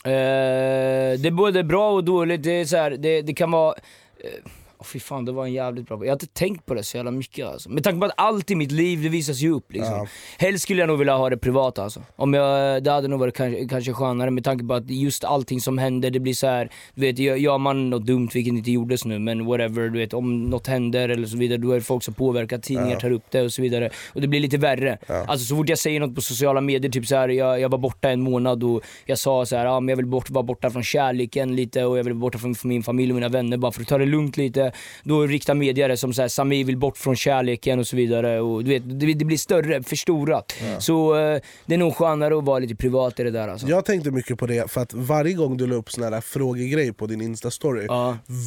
[0.05, 2.43] Eh, det är både bra och dåligt.
[2.43, 3.75] Det, är så här, det, det kan vara...
[4.23, 6.83] Eh, åh fy fan, det var en jävligt bra Jag har inte tänkt på det
[6.83, 7.69] så jävla mycket alltså.
[7.69, 9.93] Med tanke på att allt i mitt liv, det visas ju upp liksom.
[9.93, 10.07] Ja.
[10.37, 12.01] Helst skulle jag nog vilja ha det privat alltså.
[12.15, 15.61] Om jag, det hade nog varit kanske, kanske skönare med tanke på att just allting
[15.61, 19.05] som händer, det blir så här, du vet, gör, man något dumt, vilket inte gjordes
[19.05, 22.03] nu, men whatever, du vet, om något händer eller så vidare, då är det folk
[22.03, 22.99] som påverkar, tidningar Ja.
[22.99, 23.89] tar upp det och så vidare.
[24.13, 24.97] Och det blir lite värre.
[25.27, 27.77] Alltså så fort jag säger något på sociala medier, typ så här, jag, jag var
[27.77, 30.69] borta en månad och jag sa så här, ah, men jag vill bort, vara borta
[30.69, 33.57] från kärleken lite och jag vill vara borta från, från min familj och mina vänner
[33.57, 34.68] bara för att ta det lugnt lite.
[35.03, 38.39] Då riktar media det som så här, Sami vill bort från kärleken och så vidare.
[38.41, 40.53] Och du vet, det, det blir större, förstorat.
[40.79, 43.67] Så eh, det är nog skönare att vara lite privat i det där alltså.
[43.67, 46.93] Jag tänkte mycket på det för att varje gång du la upp såna här frågegrej
[46.93, 47.87] på din instastory,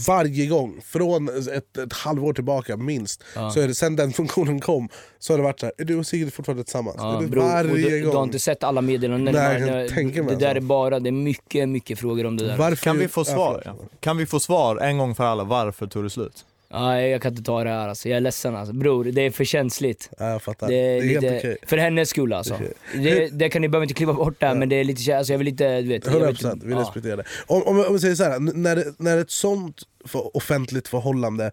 [0.06, 3.50] varje gång, från ett, ett halvår tillbaka minst, Ja.
[3.50, 5.96] så är det, sen den funktionen kom, så har det varit så här, är du
[5.98, 6.96] och Sigrid fortfarande tillsammans?
[6.98, 8.24] Ja, det och varje du, du har gång.
[8.24, 9.34] inte sett alla meddelanden?
[9.34, 9.82] Nej, när- när-
[10.12, 10.44] Det där alltså.
[10.46, 12.56] är bara, det är mycket, mycket frågor om det där.
[12.56, 13.74] Varför- Kan vi få Ja, svar?
[14.00, 16.44] Kan vi få svar en gång för alla, varför tog det slut?
[16.74, 18.74] Nej jag kan inte ta det här alltså, jag är ledsen alltså.
[18.74, 20.10] Bror, det är för känsligt.
[20.18, 20.68] Ja, jag fattar.
[20.68, 21.56] Det är, Det är helt lite, okej.
[21.66, 22.54] För hennes skull alltså.
[22.54, 22.72] Okej.
[22.94, 25.38] Det, det kan ni behöver inte klippa bort där men det är lite, alltså jag
[25.38, 26.06] vill inte, du vet.
[26.06, 26.80] jag vill 100% inte- vi ja.
[26.80, 27.24] respekterar det.
[27.46, 31.50] Om, om, om vi säger så här, n- när, när ett sånt för offentligt förhållande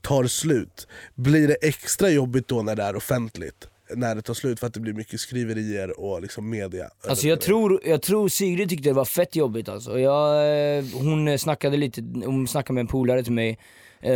[0.00, 3.68] tar slut, blir det extra jobbigt då när det är offentligt?
[3.94, 6.90] När det tar slut för att det blir mycket skriverier och liksom media?
[7.08, 9.98] Alltså jag tror, jag tror Sigrid tyckte det var fett jobbigt alltså.
[9.98, 10.36] Jag,
[10.78, 13.58] eh, hon snackade lite, hon snackade med en polare till mig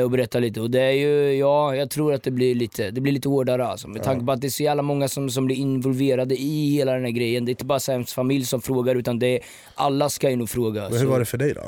[0.04, 3.00] och berättade lite och det är ju, ja jag tror att det blir lite, det
[3.00, 3.88] blir lite hårdare alltså.
[3.88, 6.92] Med tanke på att det är så jävla många som, som blir involverade i hela
[6.92, 7.44] den här grejen.
[7.44, 9.40] Det är inte bara Sams familj som frågar utan det är,
[9.74, 10.82] alla ska ju nog fråga.
[10.82, 11.62] Men hur så- var det för dig då?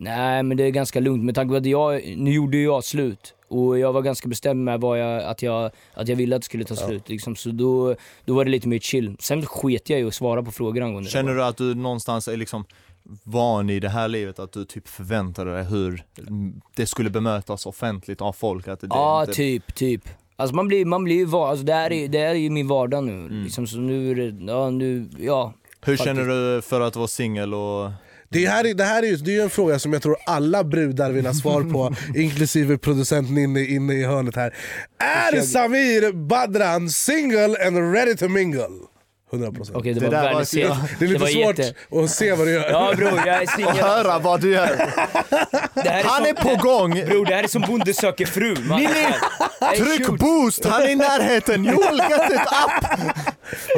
[0.00, 3.34] Nej men det är ganska lugnt med tanke på att jag, nu gjorde jag slut.
[3.48, 6.46] Och jag var ganska bestämd med vad jag, att, jag, att jag ville att det
[6.46, 7.08] skulle ta slut.
[7.08, 7.36] Liksom.
[7.36, 9.16] Så då, då var det lite mer chill.
[9.20, 11.12] Sen sket jag ju att svara på frågor angående det.
[11.12, 12.64] Känner du att du någonstans är liksom
[13.24, 16.02] van i det här livet, att du typ förväntade dig hur
[16.76, 18.68] det skulle bemötas offentligt av folk?
[18.68, 19.32] Att det Ja, inte...
[19.34, 20.02] typ, typ.
[20.36, 22.50] Alltså man blir, man blir ju van, alltså det här är, det här är ju
[22.50, 23.28] min vardag nu.
[23.28, 25.42] Liksom, så nu är det, ja nu, ja.
[25.42, 25.54] Mm.
[25.84, 26.04] Hur faktiskt.
[26.04, 27.90] känner du för att vara singel och
[28.28, 30.16] Det här, är- det här är ju det är ju en fråga som jag tror
[30.26, 34.54] alla brudar vill ha svar på, inklusive producenten inne, inne i hörnet här.
[34.98, 38.68] Är Samir Badran single and ready to mingle?
[39.32, 42.10] 100% Okej det, Det var där var se- Det är lite var svårt jätte- att
[42.10, 42.70] se vad du gör.
[42.70, 43.72] Ja bror, jag är singel.
[43.72, 44.66] och höra vad du gör?
[45.74, 46.90] Det här Han som- är på gång!
[46.90, 48.56] Bror det här är som Bonde söker fru.
[49.60, 50.20] Hey, Tryck shoot.
[50.20, 51.64] boost, han är i närheten!
[51.64, 52.84] Joel get it up!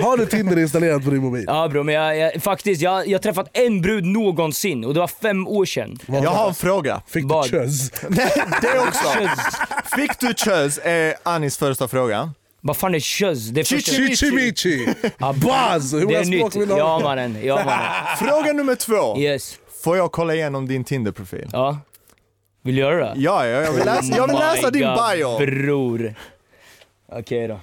[0.05, 1.45] Har du Tinder installerat på din mobil?
[1.47, 5.01] Ja bror men jag, jag, faktiskt, jag jag har träffat en brud någonsin och det
[5.01, 5.99] var fem år sedan.
[6.07, 7.03] Jag har en fråga.
[7.09, 7.47] Fick du Vad?
[7.51, 7.93] kös?
[8.09, 8.33] Nej,
[8.63, 9.09] det också.
[9.97, 12.33] Fick du kös är Anis första fråga.
[12.61, 13.49] Vad fan är kös?
[13.49, 13.93] Det är första...
[13.93, 14.87] Chichimichi!
[15.19, 15.95] Buzz!
[15.95, 16.79] Hur många är språk vill du ha?
[16.79, 18.17] Ja mannen, ja mannen.
[18.19, 19.19] Fråga nummer två.
[19.19, 19.59] Yes.
[19.85, 21.49] Får jag kolla igenom din Tinder-profil?
[21.53, 21.79] Ja.
[22.63, 23.21] Vill du göra det?
[23.21, 25.39] Ja, ja, jag vill läsa, jag vill Oh läsa din God, bio.
[25.39, 26.15] Bror.
[27.13, 27.61] Okej då.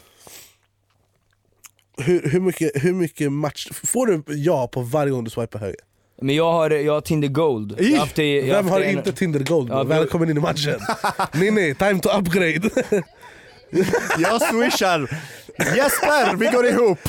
[1.98, 3.68] Hur, hur, mycket, hur mycket match...
[3.84, 5.80] Får du ja på varje gång du swipar höger?
[6.22, 7.76] Men jag har, jag har Tinder Gold.
[7.80, 9.70] Jag har haft jag Vem har en- inte Tinder Gold?
[9.70, 9.84] Ja.
[9.84, 10.80] Välkommen in i matchen!
[11.34, 12.70] Ninni, time to upgrade!
[14.18, 15.10] Jag swishar.
[15.76, 17.00] Jesper, vi går ihop.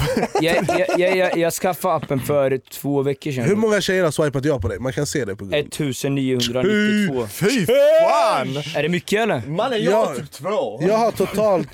[0.40, 3.44] Jag, jag, jag, jag, jag skaffade appen för två veckor sedan.
[3.44, 4.78] Hur många tjejer har swipat ja på dig?
[4.78, 5.58] Man kan se det på Google.
[5.58, 7.26] 1992.
[7.26, 8.56] Fy fan!
[8.76, 9.46] Är det mycket eller?
[9.46, 10.78] Mannen jag jag har typ två.
[10.82, 11.68] Jag har totalt,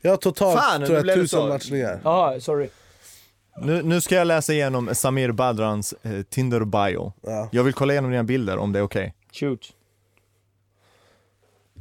[0.00, 2.00] jag har totalt Fan, tror nu jag, tusen matchningar.
[2.04, 2.68] Jaha, sorry.
[3.62, 7.12] Nu, nu ska jag läsa igenom Samir Badrans eh, Tinder bio.
[7.22, 7.48] Ja.
[7.52, 9.14] Jag vill kolla igenom dina bilder om det är okej.
[9.32, 9.72] Shoot.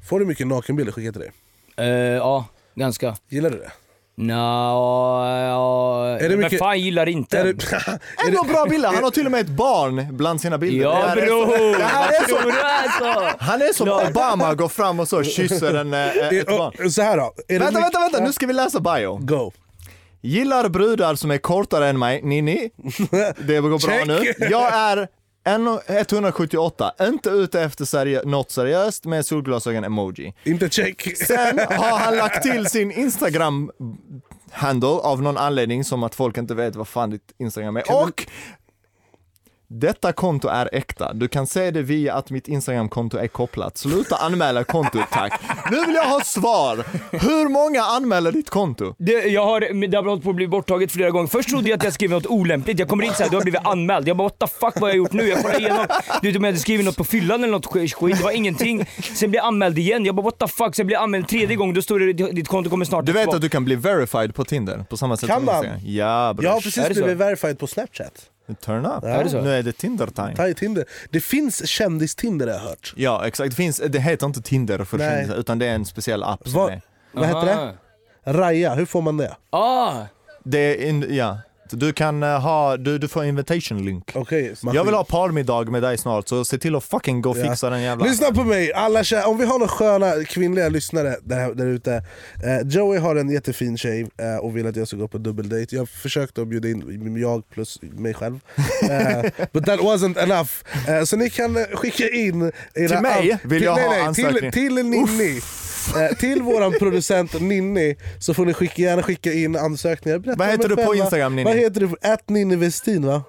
[0.09, 1.31] Får du mycket nakenbilder skickat till dig?
[1.79, 3.15] Eh, ja, ganska.
[3.29, 3.71] Gillar du det?
[4.21, 7.39] Nå, ja, Är det vem mycket- fan gillar inte?
[7.39, 7.53] Är det,
[8.27, 10.83] Ändå bra bilder, han har till och med ett barn bland sina bilder.
[10.83, 11.45] Ja Det här är bror!
[11.73, 13.35] så- det här är så, alltså?
[13.39, 14.07] han är som Ja.
[14.09, 16.73] Obama, går fram och så kysser en, eh, ett barn.
[16.79, 17.23] är, så här då.
[17.23, 19.17] Är det Vänta, mycket- vänta, vänta, nu ska vi läsa bio.
[19.21, 19.51] Go.
[20.21, 22.69] Gillar brudar som är kortare än mig, Nini.
[23.37, 24.07] Det går bra Check.
[24.39, 24.47] nu.
[24.51, 25.07] Jag är
[25.87, 30.33] 178, inte ute efter serie något seriöst med solglasögon-emoji.
[30.43, 31.17] Inte check.
[31.17, 33.71] Sen har han lagt till sin Instagram
[34.51, 38.03] handle av någon anledning som att folk inte vet vad fan ditt Instagram är.
[38.03, 38.25] Och
[39.71, 41.13] detta konto är äkta.
[41.13, 43.77] Du kan se det via att mitt Instagramkonto är kopplat.
[43.77, 45.41] Sluta anmäla kontot tack.
[45.71, 46.85] Nu vill jag ha svar.
[47.11, 48.95] Hur många anmäler ditt konto?
[48.97, 51.27] Det, jag har, det har hållit på att bli borttaget flera gånger.
[51.27, 52.79] Först trodde jag att jag skrev något olämpligt.
[52.79, 54.07] Jag kommer in såhär, du har blivit anmäld.
[54.07, 55.27] Jag bara what the fuck vad har jag gjort nu?
[55.27, 55.85] Jag kollar igenom.
[56.21, 58.85] Du vet om jag hade skrivit något på fyllan eller något skit, det var ingenting.
[59.15, 60.05] Sen blev jag anmäld igen.
[60.05, 60.75] Jag bara what the fuck.
[60.75, 61.73] Sen blev jag anmäld tredje gång.
[61.73, 64.45] Då står det ditt konto kommer snart Du vet att du kan bli verified på
[64.45, 65.65] Tinder på samma sätt Kan som man?
[65.85, 66.45] Ja bror.
[66.45, 68.29] Jag har precis blivit verified på Snapchat.
[68.55, 69.03] Turn up.
[69.03, 69.41] Är det så?
[69.41, 70.35] Nu är det Tinder time.
[70.35, 70.85] Ta i Tinder.
[71.09, 72.93] Det finns kändis-Tinder har jag hört.
[72.95, 75.09] Ja exakt, det, finns, det heter inte Tinder för Nej.
[75.09, 76.81] kändisar utan det är en speciell app som Vad- är
[77.11, 77.73] Vad heter det?
[78.33, 79.35] Raya, hur får man det?
[79.49, 80.01] Ah!
[80.43, 81.37] Det är, in, ja.
[81.71, 84.11] Du kan eh, ha, du, du får invitation link.
[84.15, 84.53] Okej.
[84.73, 87.49] Jag vill ha parmiddag med dig snart så se till att fucking gå och Ja.
[87.49, 88.05] fixa den jävla...
[88.05, 91.93] Lyssna på mig, alla tjejer, om vi har några sköna kvinnliga lyssnare där, där ute.
[92.43, 95.75] Eh, Joey har en jättefin tjej eh, och vill att jag ska gå på dubbeldejt.
[95.75, 98.39] Jag försökte att bjuda in jag plus mig själv.
[98.89, 100.49] Eh, but that wasn't enough.
[100.87, 104.51] Eh, så ni kan skicka in era Till mig vill jag nej, ha nej, ansökning.
[104.51, 105.41] till, till Ninni.
[105.95, 110.19] Eh, till våran producent Ninni så får ni skicka, gärna skicka in ansökningar.
[110.19, 110.95] Berätta Vad heter er du på.
[110.95, 111.49] Instagram, Ninni?
[111.49, 112.09] Vad heter du?
[112.09, 113.23] At Ninni Westin va?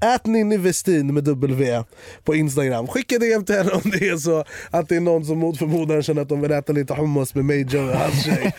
[0.00, 1.82] At Ninni Westin med W
[2.24, 2.86] på Instagram.
[2.86, 6.02] Skicka DM till henne om det är så att det är någon som mot förmodan
[6.02, 8.52] känner att de vill äta lite hummus med mig, Joe och hans tjej.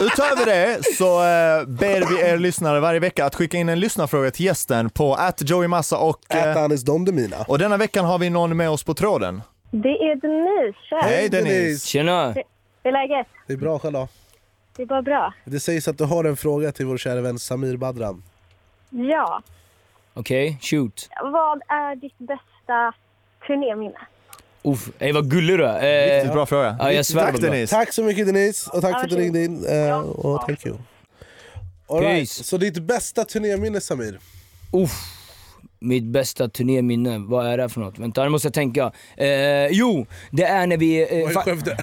[0.00, 4.30] Utöver det så eh, ber vi er lyssnare varje vecka att skicka in en lyssnarfråga
[4.30, 6.20] till gästen på att Joey Massa och...
[6.28, 7.36] At Eh, Anis Don Demina.
[7.48, 9.42] och denna veckan har vi någon med oss på tråden.
[9.70, 10.96] Det är Denise.
[11.08, 11.86] Hej Denise!
[11.86, 12.32] Tjena!
[12.32, 12.44] Hur
[12.82, 13.26] är läget?
[13.46, 14.08] Det är bra själv då.
[14.76, 15.34] Det är bara bra.
[15.44, 18.22] Det sägs att du har en fråga till vår kära vän Samir Badran.
[18.90, 19.42] Ja.
[20.14, 21.08] Okej, shoot.
[21.32, 22.92] Vad är ditt bästa
[23.46, 23.98] turnéminne?
[24.62, 26.08] Uff, ey vad gullig du är.
[26.10, 26.76] Eh, Riktigt bra fråga.
[26.78, 27.50] Ja, jag svär Tack vad bra.
[27.50, 27.76] Denise!
[27.76, 29.66] Tack så mycket Denise och tack Ja, för att du ringde in.
[29.66, 30.76] Eh, och thank you.
[31.86, 32.18] All right.
[32.18, 32.44] Peace.
[32.44, 34.18] Så ditt bästa turnéminne Samir?
[34.72, 34.90] Uff,
[35.80, 37.98] mitt bästa turnéminne, vad är det för något?
[37.98, 38.92] Vänta, nu måste jag tänka.
[39.16, 41.02] Eh, jo, det är när vi...
[41.02, 41.76] Eh, fa- Skövde?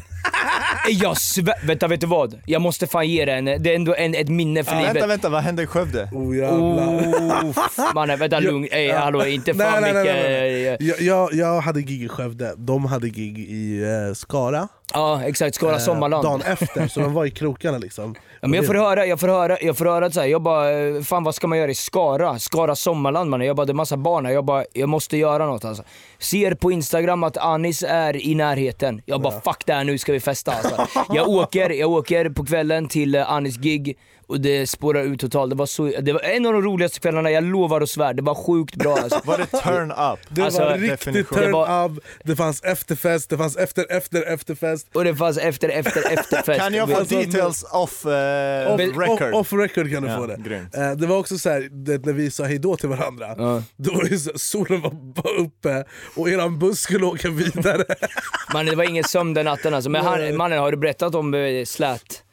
[0.90, 2.40] jag svär, vänta vet du vad?
[2.46, 4.96] Jag måste fan ge det en, det är ändå en, ett minne för Ah, livet.
[4.96, 6.10] vänta, vänta, vad hände i Skövde?
[6.14, 7.94] Oh jävlar.
[7.94, 9.00] Mannen vänta lugn, ey Ja.
[9.00, 10.16] hallå inte Nej, fan nej, nej, mycket...
[10.24, 14.68] nej, eh, Jag, jag, jag hade gig i Skövde, de hade gig i eh, Skara.
[14.94, 16.24] Ja exakt, Skara eh, Sommarland.
[16.24, 18.16] Dagen efter, så de var i krokarna liksom.
[18.42, 20.42] Ja, men jag får höra, jag får höra, jag får höra att så här, jag
[20.42, 22.40] bara, eh, fan vad ska man göra i Skara?
[22.40, 23.48] Skara Sommarland mannen.
[23.48, 24.34] Jag bara, det är massa barn här.
[24.34, 25.84] Jag bara, jag måste göra något alltså.
[26.20, 29.02] Ser på instagram att Anis är i närheten.
[29.06, 30.88] Jag bara, fuck det här nu ska vi festa alltså.
[31.14, 35.50] Jag åker, jag åker på kvällen till eh, Anis gig och det spårar ut totalt.
[35.50, 38.14] Det var, så, det var en av de roligaste kvällarna, jag lovar och svär.
[38.14, 39.22] Det var sjukt bra alltså.
[39.26, 40.20] Var det turn up?
[40.30, 44.22] Det Alltså, var riktigt turn Det var- up, det fanns efterfest, det fanns efter efter
[44.34, 44.88] efterfest.
[44.96, 46.60] Och det fanns efter, efter, efterfest.
[46.60, 49.34] Kan jag få Alltså, details off, eh, Off, record?
[49.34, 50.56] off, off record kan du Ja, få det.
[50.74, 53.64] Eh, det var också så här, det, när vi sa hejdå till varandra, Ja.
[53.78, 55.84] då var ju så, solen var bara uppe
[56.16, 57.84] och eran buss skulle åka vidare.
[58.54, 59.90] Mannen det var ingen sömn den natten alltså.
[59.90, 62.24] Men han, mannen har du berättat om eh, slät?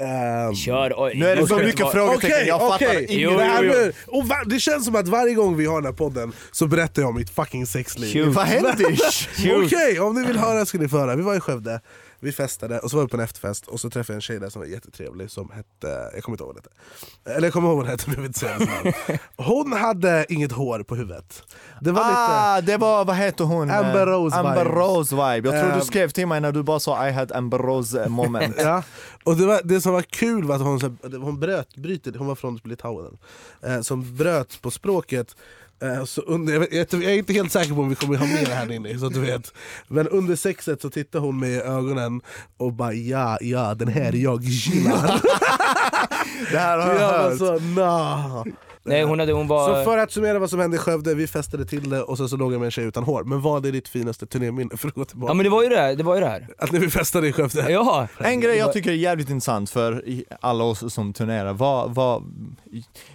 [0.00, 1.12] Ehm, Kör, oj.
[1.16, 3.06] Nu är det så mycket frågetecken, Okej, jag fattar okej.
[3.08, 3.38] ingenting.
[4.46, 7.08] Det, det känns som att varje gång vi har den här podden så berättar jag
[7.08, 8.12] om mitt fucking sexliv.
[8.12, 8.34] Shoot.
[8.34, 8.74] Vad hände?
[9.64, 11.16] Okej, om ni vill höra ska ni få höra.
[11.16, 11.80] Vi var i Skövde,
[12.20, 14.40] vi festade och så var vi på en efterfest och så träffade jag en tjej
[14.40, 17.36] där som var jättetrevlig som hette, jag kommer inte ihåg vad hon hette.
[17.36, 19.18] Eller jag kommer ihåg vad hon hette men jag vill inte säga hennes namn.
[19.36, 21.42] Hon hade inget hår på huvudet.
[21.80, 22.16] Det var lite...
[22.18, 23.70] Ah, det var, vad heter hon?
[23.70, 24.76] Amber Rose Amber vibes.
[24.76, 25.48] Rose vibe.
[25.48, 28.56] Jag tror du skrev till mig när du bara sa I had Amber Rose moment.
[28.60, 28.82] Ja,
[29.24, 32.34] och det, var, det som var kul var att hon, hon bröt, bryter, hon var
[32.34, 33.18] från Litauen,
[33.62, 35.59] eh, som bröt på språket Eh,
[36.06, 38.54] Så under, jag, vet- är inte helt säker på om vi kommer ha med det
[38.54, 39.52] här inne, så att du vet.
[39.88, 42.20] Men under sexet så tittar hon med i ögonen
[42.56, 45.20] och bara ja, ja den här jag gillar.
[46.52, 47.38] Det här har jag jag hört.
[47.38, 48.44] så, nah.
[48.90, 49.74] Nej hon hade, hon var...
[49.74, 52.28] Så för att summera vad som hände i Skövde, vi festade till det och sen
[52.28, 53.24] så låg jag med en tjej utan hår.
[53.24, 54.76] Men vad är ditt finaste turnéminne?
[54.76, 55.30] För att gå tillbaka.
[55.30, 56.48] Ja men det var ju det här, det var ju det här.
[56.58, 57.70] Att när vi festade i Skövde?
[57.70, 58.08] Ja.
[58.18, 60.04] En grej jag tycker är jävligt intressant för
[60.40, 62.22] alla oss som turnerar, vad, vad,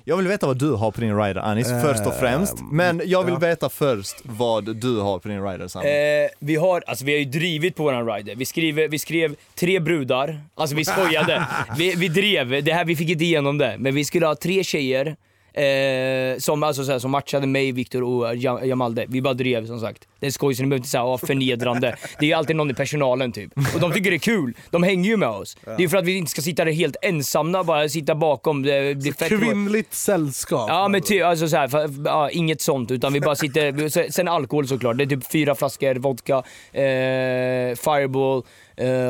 [0.03, 2.57] jag vill veta vad du har på din rider Anis, Eh, först och främst.
[2.71, 3.39] Men jag vill ja.
[3.39, 5.87] veta först vad du har på din rider Sami.
[5.87, 8.35] Eh, vi har, alltså vi har ju drivit på våran rider.
[8.35, 11.47] Vi, skriver, vi skrev tre brudar, alltså vi skojade.
[11.77, 14.63] vi, vi drev, det här, vi fick inte igenom det, men vi skulle ha tre
[14.63, 15.15] tjejer
[15.55, 19.05] Eh, som, alltså, så här, som matchade mig, Viktor och Ja- Jamalde.
[19.07, 20.07] Vi bara drev som sagt.
[20.19, 21.95] Det är skoj så ni behöver inte säga ah, förnedrande.
[22.19, 23.51] Det är ju alltid någon i personalen typ.
[23.75, 24.53] Och de tycker det är kul.
[24.69, 25.57] De hänger ju med oss.
[25.65, 28.63] Det är ju för att vi inte ska sitta där helt ensamma, bara sitta bakom.
[28.63, 30.69] Det blir fett Kvinnligt sällskap.
[30.69, 34.27] Ja men typ, alltså så här, för, ja, inget sånt utan vi bara sitter, sen
[34.27, 34.97] alkohol såklart.
[34.97, 36.37] Det är typ fyra flaskor vodka,
[36.73, 38.43] eh, fireball eh,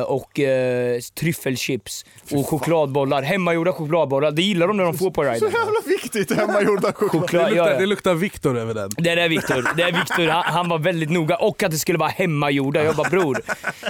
[0.05, 3.21] och eh, tryffelchips och chokladbollar.
[3.21, 5.39] Hemmagjorda chokladbollar, det gillar de när de får på riden.
[5.39, 7.21] Så jävla viktigt, hemmagjorda choklad.
[7.21, 7.79] Choklad, det, ja, luktar, ja.
[7.79, 8.91] det luktar Viktor över den.
[8.97, 10.27] Det är Viktor, det är Viktor.
[10.27, 12.83] Han, han var väldigt noga och att det skulle vara hemmagjorda.
[12.83, 13.41] Jag bara bror.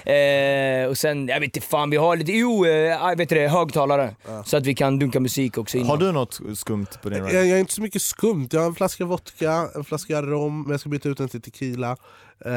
[0.05, 4.15] Eh, och sen, jag vet inte fan, vi har lite, jo, eh, vet det, högtalare.
[4.45, 5.89] Så att vi kan dunka musik också innan.
[5.89, 7.38] Har du något skumt på din rider?
[7.38, 10.61] Jag, jag är inte så mycket skumt, jag har en flaska vodka, en flaska rom,
[10.61, 11.97] men jag ska byta ut den till tequila.
[12.45, 12.51] Eh,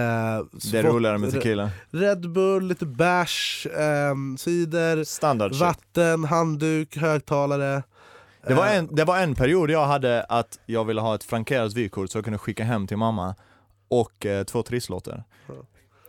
[0.72, 1.70] Det roligare med tequila.
[1.90, 5.60] Red Bull, lite bärs, ehm, cider, Standard shit.
[5.60, 7.82] vatten, handduk, högtalare.
[8.46, 11.24] Det var, Eh, en, det var en period jag hade att jag ville ha ett
[11.24, 13.34] frankerat vykort så jag kunde skicka hem till mamma
[13.88, 15.24] och eh, två trisslotter.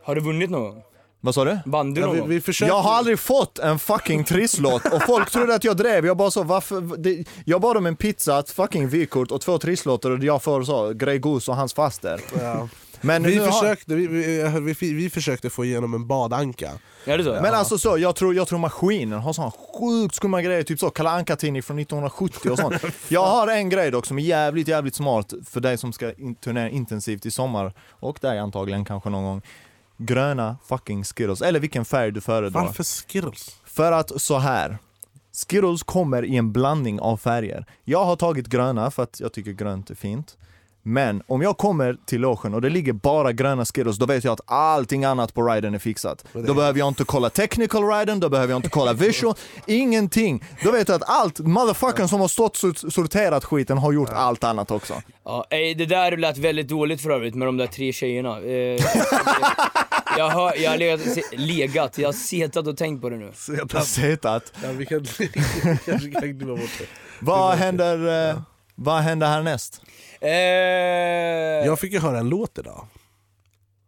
[0.04, 0.82] Har du vunnit någon?
[1.22, 1.60] Vad sa du?
[1.66, 2.30] Vann du Ja, någon vi, gång?
[2.30, 6.06] vi försökte, Jag har aldrig fått en fucking trisslott och folk trodde att jag drev.
[6.06, 6.98] Jag bara så, varför?
[6.98, 10.64] Det, jag bad om en pizza, ett fucking vykort och två trisslotter och jag får
[10.64, 12.22] så, Grey Goose och hans faster.
[12.42, 12.68] ja.
[13.02, 16.72] Men, vi, försökte, vi, vi, vi, vi försökte få igenom en badanka.
[17.06, 17.32] Är det så?
[17.42, 20.90] men alltså så, jag tror, jag tror maskinen har sån sjukt skumma grejer, typ så
[20.90, 22.76] Kalle Anka-tidning från 1970 och sånt.
[23.08, 26.36] Jag har en grej dock som är jävligt, jävligt smart för dig som ska in-
[26.36, 29.42] turnera intensivt i sommar, och dig antagligen kanske någon gång.
[29.98, 32.62] Gröna fucking Skittles, eller vilken färg du föredrar.
[32.62, 33.56] Varför Skittles?
[33.66, 34.78] För att så här.
[35.50, 37.66] Skittles kommer i en blandning av färger.
[37.84, 40.38] Jag har tagit gröna för att jag tycker grönt är fint.
[40.84, 44.34] Men om jag kommer till logen och det ligger bara gröna Skittles, då vet jag
[44.34, 46.26] att allting annat på riden är fixat.
[46.34, 50.44] Då behöver jag inte kolla technical riden, då behöver jag inte kolla visual, ingenting.
[50.64, 54.44] Då vet jag att allt, motherfuckern som har stått och sorterat skiten har gjort allt
[54.44, 54.94] annat också.
[55.26, 58.40] Ja, det där lät väldigt dåligt för övrigt med de där tre tjejerna.
[58.40, 58.80] Eh,
[60.18, 63.32] jag, har, jag har legat, legat, jag har setat och tänkt på det nu.
[63.86, 64.54] Setat.
[64.64, 65.28] Ja, vi kan, vi
[65.86, 66.86] kanske kan glömma bort det.
[67.20, 68.42] Vad händer, eh,
[68.76, 69.82] vad händer härnäst?
[70.22, 70.30] Eh,
[71.68, 72.86] Jag fick ju höra en låt idag.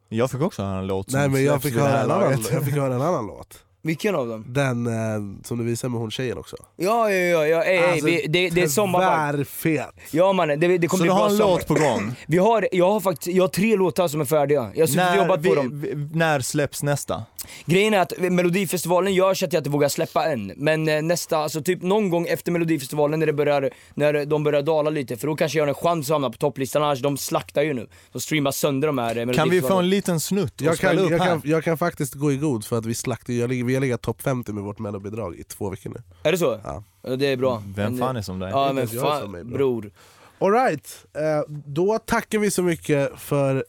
[0.09, 2.73] Jag fick också höra en låt Nej men jag fick, höra en annan, jag fick
[2.73, 3.63] höra en annan låt.
[3.83, 4.45] Vilken av dem?
[4.47, 6.55] Den eh, som du visade med hon tjejen också.
[6.75, 9.35] Ja, ja, ja, ja ej, ej, Alltså, vi, det, det är sommarvarv.
[9.45, 9.89] Tvärfet.
[10.11, 11.51] Ja mannen, det, det kommer Så bli du bra har en sommar.
[11.51, 12.15] låt på gång?
[12.27, 14.71] Vi har, jag har faktiskt, jag har tre låtar som är färdiga.
[14.75, 15.81] Jag har När, jobbat på vi, dem.
[15.81, 17.23] vi, när släpps nästa?
[17.65, 20.53] Grejen är att Melodifestivalen gör så att jag inte vågar släppa än.
[20.57, 24.61] Men eh, nästa, alltså typ någon gång efter Melodifestivalen när, det börjar, när de börjar
[24.61, 27.17] dala lite, för då kanske jag har en chans att hamna på topplistan, annars de
[27.17, 27.87] slaktar ju nu.
[28.11, 31.11] De streamar sönder de här eh, Kan vi få en liten snutt Jag kan, upp
[31.11, 31.27] jag, här?
[31.27, 33.81] kan, jag kan faktiskt gå i god för att vi slaktar, jag ligger, vi har
[33.81, 36.01] legat topp 50 med vårt mellobidrag i två veckor nu.
[36.23, 36.59] Är det så?
[36.63, 36.83] Ja.
[37.03, 37.63] Ja, det är bra.
[37.75, 38.49] Vem fan är som dig?
[38.51, 39.43] Ja Det är men som är fan, bra.
[39.43, 39.91] bror.
[40.39, 43.65] Alright, eh, då tackar vi så mycket för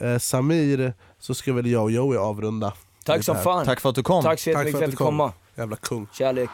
[0.00, 2.72] eh, Samir, så ska väl jag och Joey avrunda.
[3.06, 3.64] Tack som fan.
[3.64, 4.22] Tack för att du kom.
[4.22, 5.06] Tack så jättemycket för att du kom.
[5.06, 5.32] komma.
[5.56, 6.06] Jävla kung.
[6.12, 6.50] Kärlek.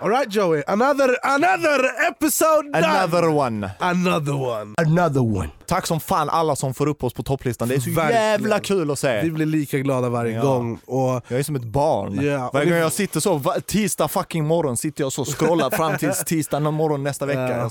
[0.00, 2.86] Alright Joey, another, another episode done!
[2.86, 3.70] Another one.
[3.78, 4.74] Another one.
[4.78, 5.48] Another one.
[5.66, 7.68] Tack som fan alla som får upp oss på topplistan.
[7.68, 8.22] Det är så Verkligen.
[8.22, 9.22] jävla kul att se.
[9.22, 10.42] Vi blir lika glada varje Ja.
[10.42, 10.78] gång.
[10.86, 12.18] Och Jag är som ett barn.
[12.18, 15.98] Och Varje gång jag sitter så, tisdag fucking morgon sitter jag så och scrollar fram
[15.98, 17.48] tills tisdag morgon nästa vecka.
[17.58, 17.70] Ja.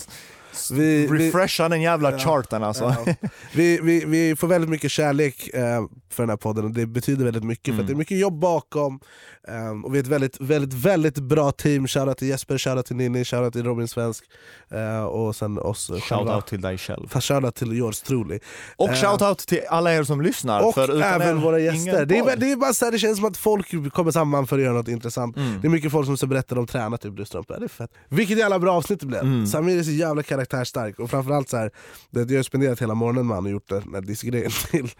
[0.72, 2.96] Vi, vi, Refresha den jävla charten alltså.
[3.06, 3.14] Ja.
[3.54, 7.26] Vi, vi, vi får väldigt mycket kärlek eh, för den här podden och det betyder
[7.26, 7.82] väldigt mycket för Mm.
[7.82, 9.00] att det är mycket jobb bakom.
[9.48, 11.88] Eh, och vi är ett väldigt, väldigt, väldigt bra team.
[11.88, 14.24] Shoutout till Jesper, shoutout till Ninni, shoutout till Robin Svensk
[14.72, 16.26] eh, och sen oss eh, själva.
[16.26, 17.10] Shoutout till dig själv.
[17.10, 18.40] Shoutout till yours truly.
[18.76, 20.68] Och Eh, shoutout till alla er som lyssnar.
[20.68, 22.06] och för även våra gäster.
[22.06, 24.58] Det är, det är bara så här, det känns som att folk kommer samman för
[24.58, 25.38] att göra något intressant.
[25.38, 25.62] Mm.
[25.62, 27.92] Det är mycket folk som berättar om tränar typ det är fett.
[28.10, 29.22] Vilket jävla bra avsnitt det blev.
[29.22, 29.48] Mm.
[29.48, 31.72] Samir är så jävla karaktärstark och framförallt så här,
[32.10, 34.92] det, jag har spenderat hela morgonen med och gjort den här diskgrejen till,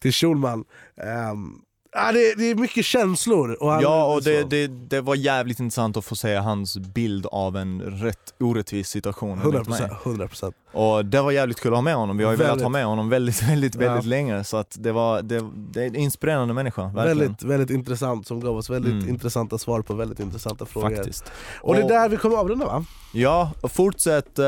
[0.00, 0.64] till Schulman.
[1.02, 1.52] Ehm,
[1.92, 3.56] Ja, det, det är mycket känslor.
[3.62, 7.26] Och han, Ja, och det, det, det var jävligt intressant att få se hans bild
[7.26, 9.40] av en rätt orättvis situation.
[9.44, 9.90] enligt 100%, mig.
[10.28, 10.52] 100%.
[10.72, 12.16] Och det var jävligt kul att ha med honom.
[12.16, 12.62] Vi har ju velat Väldigt.
[12.62, 14.08] ha med honom väldigt, väldigt, väldigt Ja.
[14.10, 14.44] länge.
[14.44, 17.18] Så att det, var, det, det är en inspirerande människa, verkligen.
[17.18, 19.08] Väldigt, väldigt intressant som gav oss väldigt Mm.
[19.08, 20.96] intressanta svar på väldigt intressanta frågor.
[20.96, 21.24] Faktiskt.
[21.60, 22.84] Och det är där vi kommer avrunda va?
[23.12, 24.46] Ja, och fortsätt eh,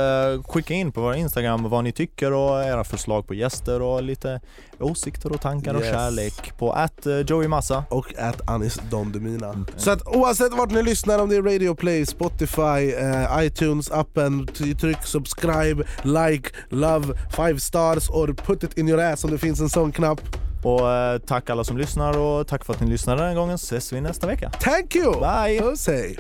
[0.49, 4.41] skicka in på vår Instagram vad ni tycker och era förslag på gäster och lite
[4.81, 5.91] åsikter och tankar och Yes.
[5.91, 7.85] kärlek på att Joey Massa.
[7.89, 9.65] Och att Anis Don Demina.
[9.77, 14.47] Så att oavsett vart ni lyssnar, om det är Radio Play, Spotify, eh, iTunes, appen,
[14.47, 17.07] t- tryck subscribe, like, love,
[17.37, 20.21] five stars or put it in your ass om det finns en sån knapp.
[20.65, 23.55] Och eh, tack alla som lyssnar och tack för att ni lyssnade den här gången.
[23.55, 24.51] Ses vi nästa vecka.
[24.51, 25.13] Thank you!
[25.13, 25.61] Bye!
[25.61, 26.19] Puss hej!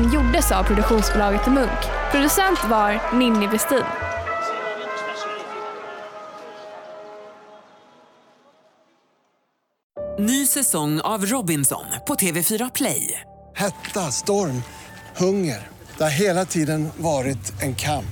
[0.00, 1.78] Podden gjordes av produktionsbolaget Munk.
[2.12, 3.84] Producent var Ninni Westin.
[10.18, 13.20] Ny säsong av Robinson på TV4 Play.
[13.56, 14.62] Hetta, storm,
[15.16, 15.68] hunger.
[15.96, 18.04] Det har hela tiden varit en kamp.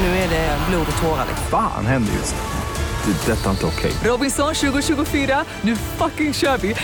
[0.00, 1.26] Nu är det blod och tårar.
[1.50, 3.12] Fan händer just nu.
[3.12, 3.32] Det.
[3.32, 3.92] är Detta är inte okej.
[4.04, 6.74] Robinson 2024, nu fucking kör vi!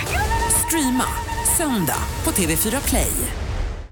[0.67, 1.07] Streama
[1.57, 3.42] söndag på TV4 Play.